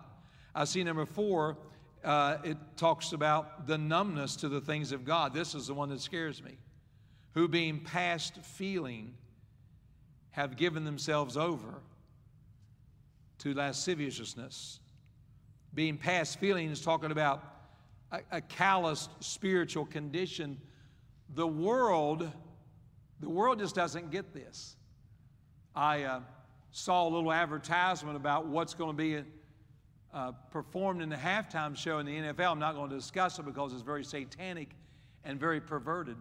I 0.56 0.64
see 0.64 0.82
number 0.82 1.04
four, 1.04 1.58
uh, 2.02 2.38
it 2.42 2.56
talks 2.78 3.12
about 3.12 3.66
the 3.66 3.76
numbness 3.76 4.36
to 4.36 4.48
the 4.48 4.60
things 4.60 4.90
of 4.90 5.04
God. 5.04 5.34
This 5.34 5.54
is 5.54 5.66
the 5.66 5.74
one 5.74 5.90
that 5.90 6.00
scares 6.00 6.42
me. 6.42 6.56
Who, 7.34 7.46
being 7.46 7.80
past 7.80 8.38
feeling, 8.38 9.12
have 10.30 10.56
given 10.56 10.84
themselves 10.84 11.36
over 11.36 11.82
to 13.40 13.52
lasciviousness. 13.52 14.80
Being 15.74 15.98
past 15.98 16.40
feeling 16.40 16.70
is 16.70 16.80
talking 16.80 17.10
about 17.10 17.44
a, 18.10 18.20
a 18.32 18.40
calloused 18.40 19.10
spiritual 19.20 19.84
condition. 19.84 20.58
The 21.34 21.46
world, 21.46 22.30
the 23.20 23.28
world 23.28 23.58
just 23.58 23.74
doesn't 23.74 24.10
get 24.10 24.32
this. 24.32 24.76
I 25.74 26.04
uh, 26.04 26.20
saw 26.70 27.06
a 27.06 27.10
little 27.10 27.30
advertisement 27.30 28.16
about 28.16 28.46
what's 28.46 28.72
going 28.72 28.90
to 28.90 28.96
be 28.96 29.22
uh, 30.16 30.32
performed 30.50 31.02
in 31.02 31.10
the 31.10 31.16
halftime 31.16 31.76
show 31.76 31.98
in 31.98 32.06
the 32.06 32.12
NFL. 32.12 32.50
I'm 32.50 32.58
not 32.58 32.74
going 32.74 32.88
to 32.88 32.96
discuss 32.96 33.38
it 33.38 33.44
because 33.44 33.74
it's 33.74 33.82
very 33.82 34.02
satanic 34.02 34.70
and 35.24 35.38
very 35.38 35.60
perverted. 35.60 36.16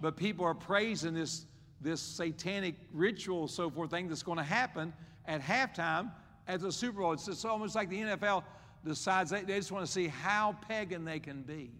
But 0.00 0.16
people 0.16 0.44
are 0.44 0.54
praising 0.54 1.12
this, 1.12 1.46
this 1.80 2.00
satanic 2.00 2.76
ritual, 2.92 3.48
so 3.48 3.68
forth 3.68 3.90
thing 3.90 4.08
that's 4.08 4.22
going 4.22 4.38
to 4.38 4.44
happen 4.44 4.92
at 5.26 5.42
halftime 5.42 6.12
at 6.46 6.60
the 6.60 6.70
Super 6.70 7.00
Bowl. 7.00 7.12
It's, 7.14 7.44
almost 7.44 7.74
like 7.74 7.90
the 7.90 8.00
NFL 8.02 8.44
decides 8.84 9.30
they, 9.30 9.42
they 9.42 9.56
just 9.56 9.72
want 9.72 9.84
to 9.84 9.90
see 9.90 10.06
how 10.06 10.56
pagan 10.68 11.04
they 11.04 11.18
can 11.18 11.42
be. 11.42 11.72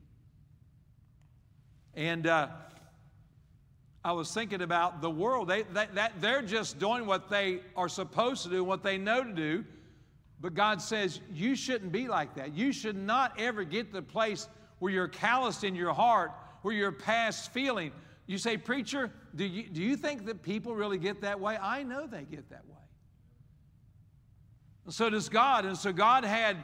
And 1.95 2.27
uh, 2.27 2.49
I 4.05 4.11
was 4.11 4.35
thinking 4.35 4.63
about 4.63 5.01
the 5.01 5.11
world. 5.11 5.47
They, 5.47 5.63
they, 5.63 5.87
that, 5.95 6.21
they're 6.21 6.43
just 6.43 6.81
doing 6.81 7.07
what 7.07 7.31
they 7.31 7.61
are 7.77 7.89
supposed 7.89 8.43
to 8.43 8.49
do, 8.49 8.65
what 8.65 8.83
they 8.83 8.99
know 8.99 9.23
to 9.23 9.33
do. 9.33 9.65
But 10.41 10.55
God 10.55 10.83
says, 10.83 11.21
you 11.33 11.57
shouldn't 11.57 11.93
be 11.93 12.09
like 12.09 12.35
that. 12.35 12.55
You 12.55 12.73
should 12.73 12.97
not 12.97 13.39
ever 13.41 13.65
get 13.65 13.89
to 13.89 13.93
the 13.95 14.03
place 14.03 14.49
where 14.79 14.93
you're 14.93 15.09
calloused 15.09 15.65
in 15.65 15.75
your 15.75 15.93
heart, 15.93 16.33
where 16.63 16.75
you're 16.75 16.93
past 16.93 17.53
feeling. 17.53 17.93
You 18.27 18.39
say, 18.39 18.57
Preacher, 18.57 19.11
do 19.35 19.45
you, 19.45 19.69
do 19.69 19.83
you 19.83 19.97
think 19.97 20.27
that 20.27 20.43
people 20.43 20.75
really 20.75 20.99
get 20.99 21.23
that 21.23 21.41
way? 21.41 21.57
I 21.61 21.83
know 21.83 22.07
they 22.07 22.25
get 22.25 22.51
that 22.51 22.67
way. 22.67 22.77
And 24.85 24.93
so 24.93 25.09
does 25.09 25.29
God. 25.29 25.65
And 25.65 25.77
so 25.77 25.93
God 25.93 26.25
had 26.25 26.57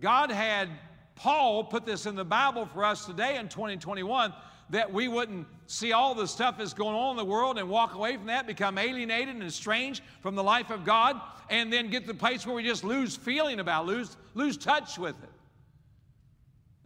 God 0.00 0.30
had 0.30 0.68
Paul 1.16 1.64
put 1.64 1.84
this 1.84 2.06
in 2.06 2.14
the 2.14 2.24
Bible 2.24 2.66
for 2.66 2.84
us 2.84 3.04
today 3.04 3.36
in 3.36 3.48
2021 3.48 4.32
that 4.70 4.92
we 4.92 5.08
wouldn't 5.08 5.46
see 5.66 5.92
all 5.92 6.14
the 6.14 6.26
stuff 6.26 6.58
that's 6.58 6.74
going 6.74 6.94
on 6.94 7.12
in 7.12 7.16
the 7.16 7.24
world 7.24 7.58
and 7.58 7.68
walk 7.68 7.94
away 7.94 8.16
from 8.16 8.26
that, 8.26 8.46
become 8.46 8.78
alienated 8.78 9.34
and 9.34 9.44
estranged 9.44 10.02
from 10.22 10.34
the 10.34 10.42
life 10.42 10.70
of 10.70 10.84
God, 10.84 11.20
and 11.50 11.72
then 11.72 11.88
get 11.88 12.02
to 12.02 12.08
the 12.08 12.18
place 12.18 12.46
where 12.46 12.54
we 12.54 12.62
just 12.62 12.84
lose 12.84 13.16
feeling 13.16 13.60
about, 13.60 13.86
lose, 13.86 14.16
lose 14.34 14.56
touch 14.56 14.98
with 14.98 15.16
it. 15.22 15.30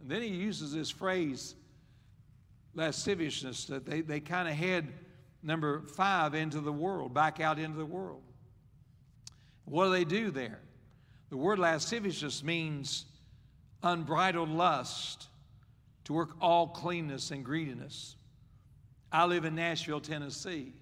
And 0.01 0.09
then 0.09 0.21
he 0.21 0.29
uses 0.29 0.73
this 0.73 0.89
phrase, 0.89 1.55
lasciviousness, 2.73 3.65
that 3.65 3.85
they, 3.85 4.01
they 4.01 4.19
kind 4.19 4.47
of 4.47 4.53
head 4.53 4.87
number 5.41 5.81
five 5.81 6.33
into 6.33 6.61
the 6.61 6.71
world, 6.71 7.13
back 7.13 7.39
out 7.39 7.59
into 7.59 7.77
the 7.77 7.85
world. 7.85 8.21
What 9.65 9.85
do 9.85 9.91
they 9.91 10.05
do 10.05 10.31
there? 10.31 10.59
The 11.29 11.37
word 11.37 11.59
lasciviousness 11.59 12.43
means 12.43 13.05
unbridled 13.81 14.49
lust, 14.49 15.27
to 16.05 16.13
work 16.13 16.35
all 16.41 16.67
cleanness 16.67 17.31
and 17.31 17.43
greediness. 17.43 18.15
I 19.11 19.25
live 19.25 19.45
in 19.45 19.55
Nashville, 19.55 20.01
Tennessee, 20.01 20.73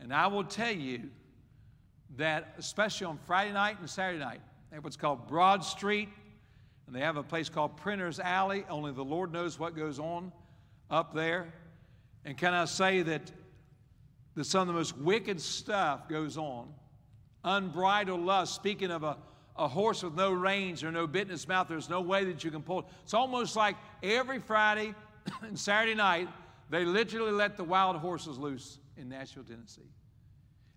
and 0.00 0.12
I 0.12 0.26
will 0.26 0.44
tell 0.44 0.72
you 0.72 1.10
that, 2.16 2.54
especially 2.58 3.06
on 3.06 3.18
Friday 3.26 3.52
night 3.52 3.78
and 3.78 3.88
Saturday 3.88 4.18
night, 4.18 4.40
they 4.70 4.76
have 4.76 4.84
what's 4.84 4.96
called 4.96 5.28
Broad 5.28 5.64
Street, 5.64 6.08
and 6.86 6.96
they 6.96 7.00
have 7.00 7.16
a 7.16 7.22
place 7.22 7.48
called 7.48 7.76
Printer's 7.76 8.18
Alley. 8.18 8.64
Only 8.68 8.92
the 8.92 9.04
Lord 9.04 9.32
knows 9.32 9.58
what 9.58 9.76
goes 9.76 9.98
on 9.98 10.32
up 10.90 11.14
there. 11.14 11.52
And 12.24 12.36
can 12.36 12.54
I 12.54 12.64
say 12.64 13.02
that, 13.02 13.32
that 14.34 14.44
some 14.44 14.62
of 14.62 14.66
the 14.68 14.72
most 14.72 14.96
wicked 14.96 15.40
stuff 15.40 16.08
goes 16.08 16.36
on? 16.36 16.68
Unbridled 17.44 18.20
lust, 18.20 18.54
speaking 18.54 18.90
of 18.90 19.02
a 19.02 19.16
a 19.62 19.68
horse 19.68 20.02
with 20.02 20.14
no 20.14 20.32
reins 20.32 20.82
or 20.82 20.90
no 20.90 21.06
bit 21.06 21.28
in 21.28 21.34
its 21.34 21.46
mouth, 21.46 21.68
there's 21.68 21.88
no 21.88 22.00
way 22.00 22.24
that 22.24 22.42
you 22.42 22.50
can 22.50 22.62
pull 22.62 22.80
it. 22.80 22.86
It's 23.04 23.14
almost 23.14 23.54
like 23.54 23.76
every 24.02 24.40
Friday 24.40 24.94
and 25.42 25.58
Saturday 25.58 25.94
night, 25.94 26.28
they 26.68 26.84
literally 26.84 27.32
let 27.32 27.56
the 27.56 27.64
wild 27.64 27.96
horses 27.96 28.38
loose 28.38 28.78
in 28.96 29.08
Nashville, 29.08 29.44
Tennessee. 29.44 29.90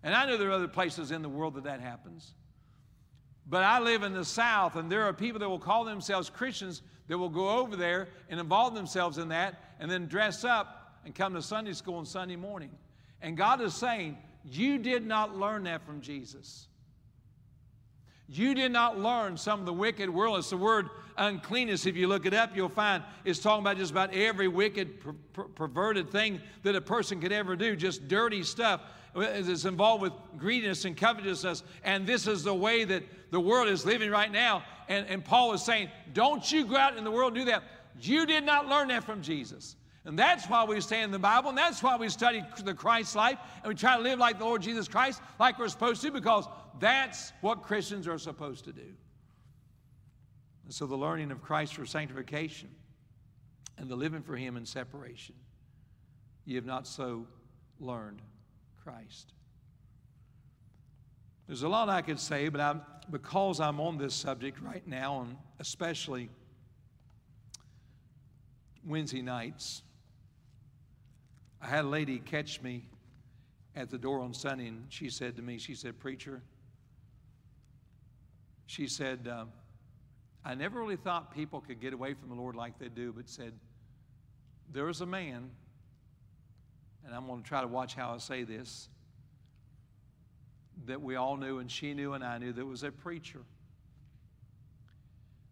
And 0.04 0.14
I 0.14 0.24
know 0.24 0.36
there 0.36 0.48
are 0.48 0.52
other 0.52 0.68
places 0.68 1.10
in 1.10 1.22
the 1.22 1.28
world 1.28 1.54
that 1.54 1.64
that 1.64 1.80
happens. 1.80 2.34
But 3.48 3.64
I 3.64 3.80
live 3.80 4.04
in 4.04 4.12
the 4.12 4.24
South, 4.24 4.76
and 4.76 4.90
there 4.90 5.02
are 5.02 5.12
people 5.12 5.40
that 5.40 5.48
will 5.48 5.58
call 5.58 5.84
themselves 5.84 6.30
Christians 6.30 6.82
that 7.08 7.18
will 7.18 7.28
go 7.28 7.58
over 7.58 7.74
there 7.74 8.08
and 8.28 8.38
involve 8.38 8.74
themselves 8.74 9.18
in 9.18 9.28
that 9.28 9.62
and 9.80 9.90
then 9.90 10.06
dress 10.06 10.44
up 10.44 11.00
and 11.04 11.14
come 11.14 11.34
to 11.34 11.42
Sunday 11.42 11.72
school 11.72 11.96
on 11.96 12.06
Sunday 12.06 12.36
morning. 12.36 12.70
And 13.20 13.36
God 13.36 13.60
is 13.60 13.74
saying, 13.74 14.16
You 14.44 14.78
did 14.78 15.04
not 15.04 15.36
learn 15.36 15.64
that 15.64 15.84
from 15.84 16.00
Jesus. 16.00 16.68
You 18.28 18.54
did 18.54 18.72
not 18.72 18.98
learn 18.98 19.36
some 19.36 19.60
of 19.60 19.66
the 19.66 19.72
wicked 19.72 20.10
world. 20.10 20.38
It's 20.38 20.50
the 20.50 20.56
word 20.56 20.90
uncleanness. 21.16 21.86
If 21.86 21.96
you 21.96 22.08
look 22.08 22.26
it 22.26 22.34
up, 22.34 22.56
you'll 22.56 22.68
find 22.68 23.02
it's 23.24 23.38
talking 23.38 23.62
about 23.62 23.76
just 23.76 23.92
about 23.92 24.12
every 24.12 24.48
wicked, 24.48 25.00
per- 25.00 25.14
per- 25.32 25.44
perverted 25.44 26.10
thing 26.10 26.40
that 26.62 26.74
a 26.74 26.80
person 26.80 27.20
could 27.20 27.32
ever 27.32 27.54
do, 27.54 27.76
just 27.76 28.08
dirty 28.08 28.42
stuff. 28.42 28.80
It's 29.14 29.64
involved 29.64 30.02
with 30.02 30.12
greediness 30.36 30.84
and 30.84 30.96
covetousness. 30.96 31.62
And 31.84 32.06
this 32.06 32.26
is 32.26 32.44
the 32.44 32.54
way 32.54 32.84
that 32.84 33.02
the 33.30 33.40
world 33.40 33.68
is 33.68 33.86
living 33.86 34.10
right 34.10 34.30
now. 34.30 34.62
And, 34.88 35.06
and 35.06 35.24
Paul 35.24 35.52
is 35.54 35.64
saying, 35.64 35.88
Don't 36.12 36.50
you 36.50 36.66
go 36.66 36.76
out 36.76 36.96
in 36.96 37.04
the 37.04 37.10
world 37.10 37.36
and 37.36 37.46
do 37.46 37.50
that. 37.50 37.62
You 38.00 38.26
did 38.26 38.44
not 38.44 38.66
learn 38.66 38.88
that 38.88 39.04
from 39.04 39.22
Jesus. 39.22 39.76
And 40.06 40.16
that's 40.16 40.46
why 40.48 40.62
we 40.62 40.80
stay 40.80 41.02
in 41.02 41.10
the 41.10 41.18
Bible, 41.18 41.48
and 41.48 41.58
that's 41.58 41.82
why 41.82 41.96
we 41.96 42.08
study 42.08 42.40
the 42.64 42.74
Christ 42.74 43.16
life, 43.16 43.38
and 43.62 43.68
we 43.68 43.74
try 43.74 43.96
to 43.96 44.02
live 44.02 44.20
like 44.20 44.38
the 44.38 44.44
Lord 44.44 44.62
Jesus 44.62 44.86
Christ, 44.86 45.20
like 45.40 45.58
we're 45.58 45.66
supposed 45.68 46.00
to, 46.02 46.12
because 46.12 46.46
that's 46.78 47.32
what 47.40 47.64
Christians 47.64 48.06
are 48.06 48.16
supposed 48.16 48.64
to 48.66 48.72
do. 48.72 48.94
And 50.64 50.72
so 50.72 50.86
the 50.86 50.96
learning 50.96 51.32
of 51.32 51.42
Christ 51.42 51.74
for 51.74 51.84
sanctification 51.84 52.68
and 53.78 53.88
the 53.88 53.96
living 53.96 54.22
for 54.22 54.36
Him 54.36 54.56
in 54.56 54.64
separation, 54.64 55.34
you 56.44 56.54
have 56.54 56.66
not 56.66 56.86
so 56.86 57.26
learned 57.80 58.22
Christ. 58.84 59.32
There's 61.48 61.64
a 61.64 61.68
lot 61.68 61.88
I 61.88 62.02
could 62.02 62.20
say, 62.20 62.48
but 62.48 62.60
I'm, 62.60 62.82
because 63.10 63.58
I'm 63.58 63.80
on 63.80 63.98
this 63.98 64.14
subject 64.14 64.60
right 64.60 64.86
now, 64.86 65.22
and 65.22 65.36
especially 65.58 66.28
Wednesday 68.84 69.22
nights, 69.22 69.82
I 71.60 71.66
had 71.66 71.84
a 71.84 71.88
lady 71.88 72.18
catch 72.18 72.60
me 72.62 72.88
at 73.74 73.90
the 73.90 73.98
door 73.98 74.20
on 74.20 74.34
Sunday, 74.34 74.68
and 74.68 74.86
she 74.88 75.10
said 75.10 75.36
to 75.36 75.42
me, 75.42 75.58
she 75.58 75.74
said, 75.74 75.98
Preacher, 75.98 76.42
she 78.66 78.88
said, 78.88 79.28
um, 79.28 79.50
I 80.44 80.54
never 80.54 80.78
really 80.78 80.96
thought 80.96 81.34
people 81.34 81.60
could 81.60 81.80
get 81.80 81.92
away 81.92 82.14
from 82.14 82.28
the 82.28 82.34
Lord 82.34 82.56
like 82.56 82.78
they 82.78 82.88
do, 82.88 83.12
but 83.12 83.28
said, 83.28 83.52
There 84.72 84.84
was 84.84 85.00
a 85.00 85.06
man, 85.06 85.50
and 87.04 87.14
I'm 87.14 87.26
going 87.26 87.42
to 87.42 87.48
try 87.48 87.60
to 87.60 87.66
watch 87.66 87.94
how 87.94 88.14
I 88.14 88.18
say 88.18 88.44
this, 88.44 88.88
that 90.86 91.00
we 91.00 91.16
all 91.16 91.36
knew, 91.36 91.58
and 91.58 91.70
she 91.70 91.94
knew, 91.94 92.12
and 92.12 92.22
I 92.22 92.38
knew, 92.38 92.52
that 92.52 92.64
was 92.64 92.82
a 92.82 92.92
preacher. 92.92 93.40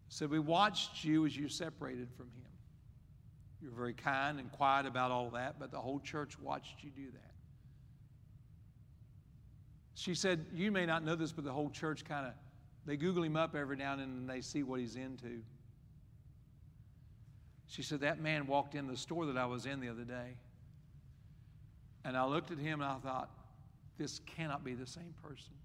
Said, 0.07 0.29
We 0.29 0.39
watched 0.39 1.03
you 1.03 1.25
as 1.25 1.35
you 1.35 1.49
separated 1.49 2.07
from 2.15 2.27
him. 2.27 2.44
You 3.65 3.71
were 3.71 3.77
very 3.77 3.93
kind 3.93 4.39
and 4.39 4.51
quiet 4.51 4.85
about 4.85 5.09
all 5.09 5.31
that, 5.31 5.55
but 5.59 5.71
the 5.71 5.79
whole 5.79 5.99
church 5.99 6.37
watched 6.37 6.83
you 6.83 6.91
do 6.91 7.09
that. 7.11 7.31
She 9.95 10.13
said, 10.13 10.45
You 10.53 10.71
may 10.71 10.85
not 10.85 11.03
know 11.03 11.15
this, 11.15 11.31
but 11.31 11.45
the 11.45 11.51
whole 11.51 11.71
church 11.71 12.05
kind 12.05 12.27
of, 12.27 12.33
they 12.85 12.95
Google 12.95 13.23
him 13.23 13.35
up 13.35 13.55
every 13.55 13.75
now 13.75 13.93
and 13.93 14.01
then 14.01 14.09
and 14.09 14.29
they 14.29 14.41
see 14.41 14.61
what 14.61 14.79
he's 14.79 14.95
into. 14.95 15.41
She 17.65 17.81
said, 17.81 18.01
That 18.01 18.21
man 18.21 18.45
walked 18.45 18.75
in 18.75 18.85
the 18.85 18.97
store 18.97 19.25
that 19.25 19.37
I 19.37 19.47
was 19.47 19.65
in 19.65 19.79
the 19.79 19.89
other 19.89 20.03
day. 20.03 20.37
And 22.03 22.15
I 22.15 22.23
looked 22.27 22.51
at 22.51 22.59
him 22.59 22.81
and 22.81 22.91
I 22.91 22.97
thought, 22.97 23.31
This 23.97 24.19
cannot 24.27 24.63
be 24.63 24.75
the 24.75 24.85
same 24.85 25.15
person. 25.23 25.55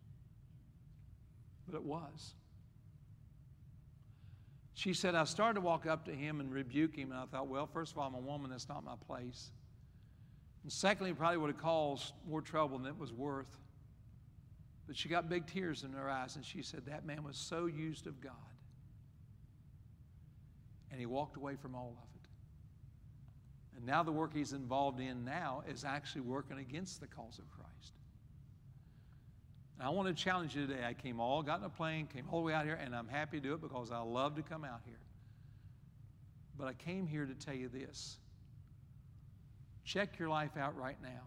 But 1.66 1.76
it 1.76 1.84
was. 1.84 2.32
She 4.80 4.94
said, 4.94 5.14
I 5.14 5.24
started 5.24 5.56
to 5.56 5.60
walk 5.60 5.84
up 5.84 6.06
to 6.06 6.10
him 6.10 6.40
and 6.40 6.50
rebuke 6.50 6.96
him, 6.96 7.10
and 7.10 7.20
I 7.20 7.26
thought, 7.26 7.48
well, 7.48 7.66
first 7.66 7.92
of 7.92 7.98
all, 7.98 8.08
I'm 8.08 8.14
a 8.14 8.18
woman, 8.18 8.50
that's 8.50 8.66
not 8.66 8.82
my 8.82 8.94
place. 9.06 9.50
And 10.62 10.72
secondly, 10.72 11.10
it 11.10 11.18
probably 11.18 11.36
would 11.36 11.50
have 11.50 11.60
caused 11.60 12.14
more 12.26 12.40
trouble 12.40 12.78
than 12.78 12.86
it 12.86 12.98
was 12.98 13.12
worth. 13.12 13.58
But 14.86 14.96
she 14.96 15.10
got 15.10 15.28
big 15.28 15.46
tears 15.46 15.84
in 15.84 15.92
her 15.92 16.08
eyes, 16.08 16.36
and 16.36 16.42
she 16.46 16.62
said, 16.62 16.86
That 16.86 17.04
man 17.04 17.24
was 17.24 17.36
so 17.36 17.66
used 17.66 18.06
of 18.06 18.22
God. 18.22 18.32
And 20.90 20.98
he 20.98 21.04
walked 21.04 21.36
away 21.36 21.56
from 21.56 21.74
all 21.74 21.94
of 21.98 22.08
it. 22.14 22.28
And 23.76 23.84
now 23.84 24.02
the 24.02 24.12
work 24.12 24.32
he's 24.32 24.54
involved 24.54 24.98
in 24.98 25.26
now 25.26 25.62
is 25.68 25.84
actually 25.84 26.22
working 26.22 26.56
against 26.56 27.02
the 27.02 27.06
cause 27.06 27.38
of 27.38 27.44
Christ. 27.50 27.99
And 29.80 29.88
I 29.88 29.92
want 29.92 30.14
to 30.14 30.14
challenge 30.24 30.54
you 30.54 30.66
today. 30.66 30.84
I 30.86 30.92
came 30.92 31.20
all, 31.20 31.42
got 31.42 31.60
in 31.60 31.64
a 31.64 31.70
plane, 31.70 32.06
came 32.06 32.26
all 32.30 32.40
the 32.40 32.44
way 32.44 32.52
out 32.52 32.66
here, 32.66 32.78
and 32.84 32.94
I'm 32.94 33.08
happy 33.08 33.40
to 33.40 33.48
do 33.48 33.54
it 33.54 33.62
because 33.62 33.90
I 33.90 34.00
love 34.00 34.36
to 34.36 34.42
come 34.42 34.62
out 34.62 34.82
here. 34.84 35.00
But 36.58 36.68
I 36.68 36.74
came 36.74 37.06
here 37.06 37.24
to 37.24 37.32
tell 37.32 37.54
you 37.54 37.70
this. 37.70 38.18
Check 39.82 40.18
your 40.18 40.28
life 40.28 40.58
out 40.58 40.76
right 40.76 40.98
now. 41.02 41.22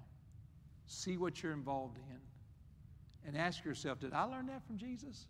See 0.86 1.18
what 1.18 1.42
you're 1.42 1.52
involved 1.52 1.98
in. 1.98 3.28
And 3.28 3.36
ask 3.36 3.66
yourself, 3.66 4.00
did 4.00 4.14
I 4.14 4.22
learn 4.26 4.46
that 4.46 4.64
from 4.68 4.78
Jesus? 4.78 5.26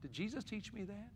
Did 0.00 0.14
Jesus 0.14 0.42
teach 0.42 0.72
me 0.72 0.84
that? 0.84 1.10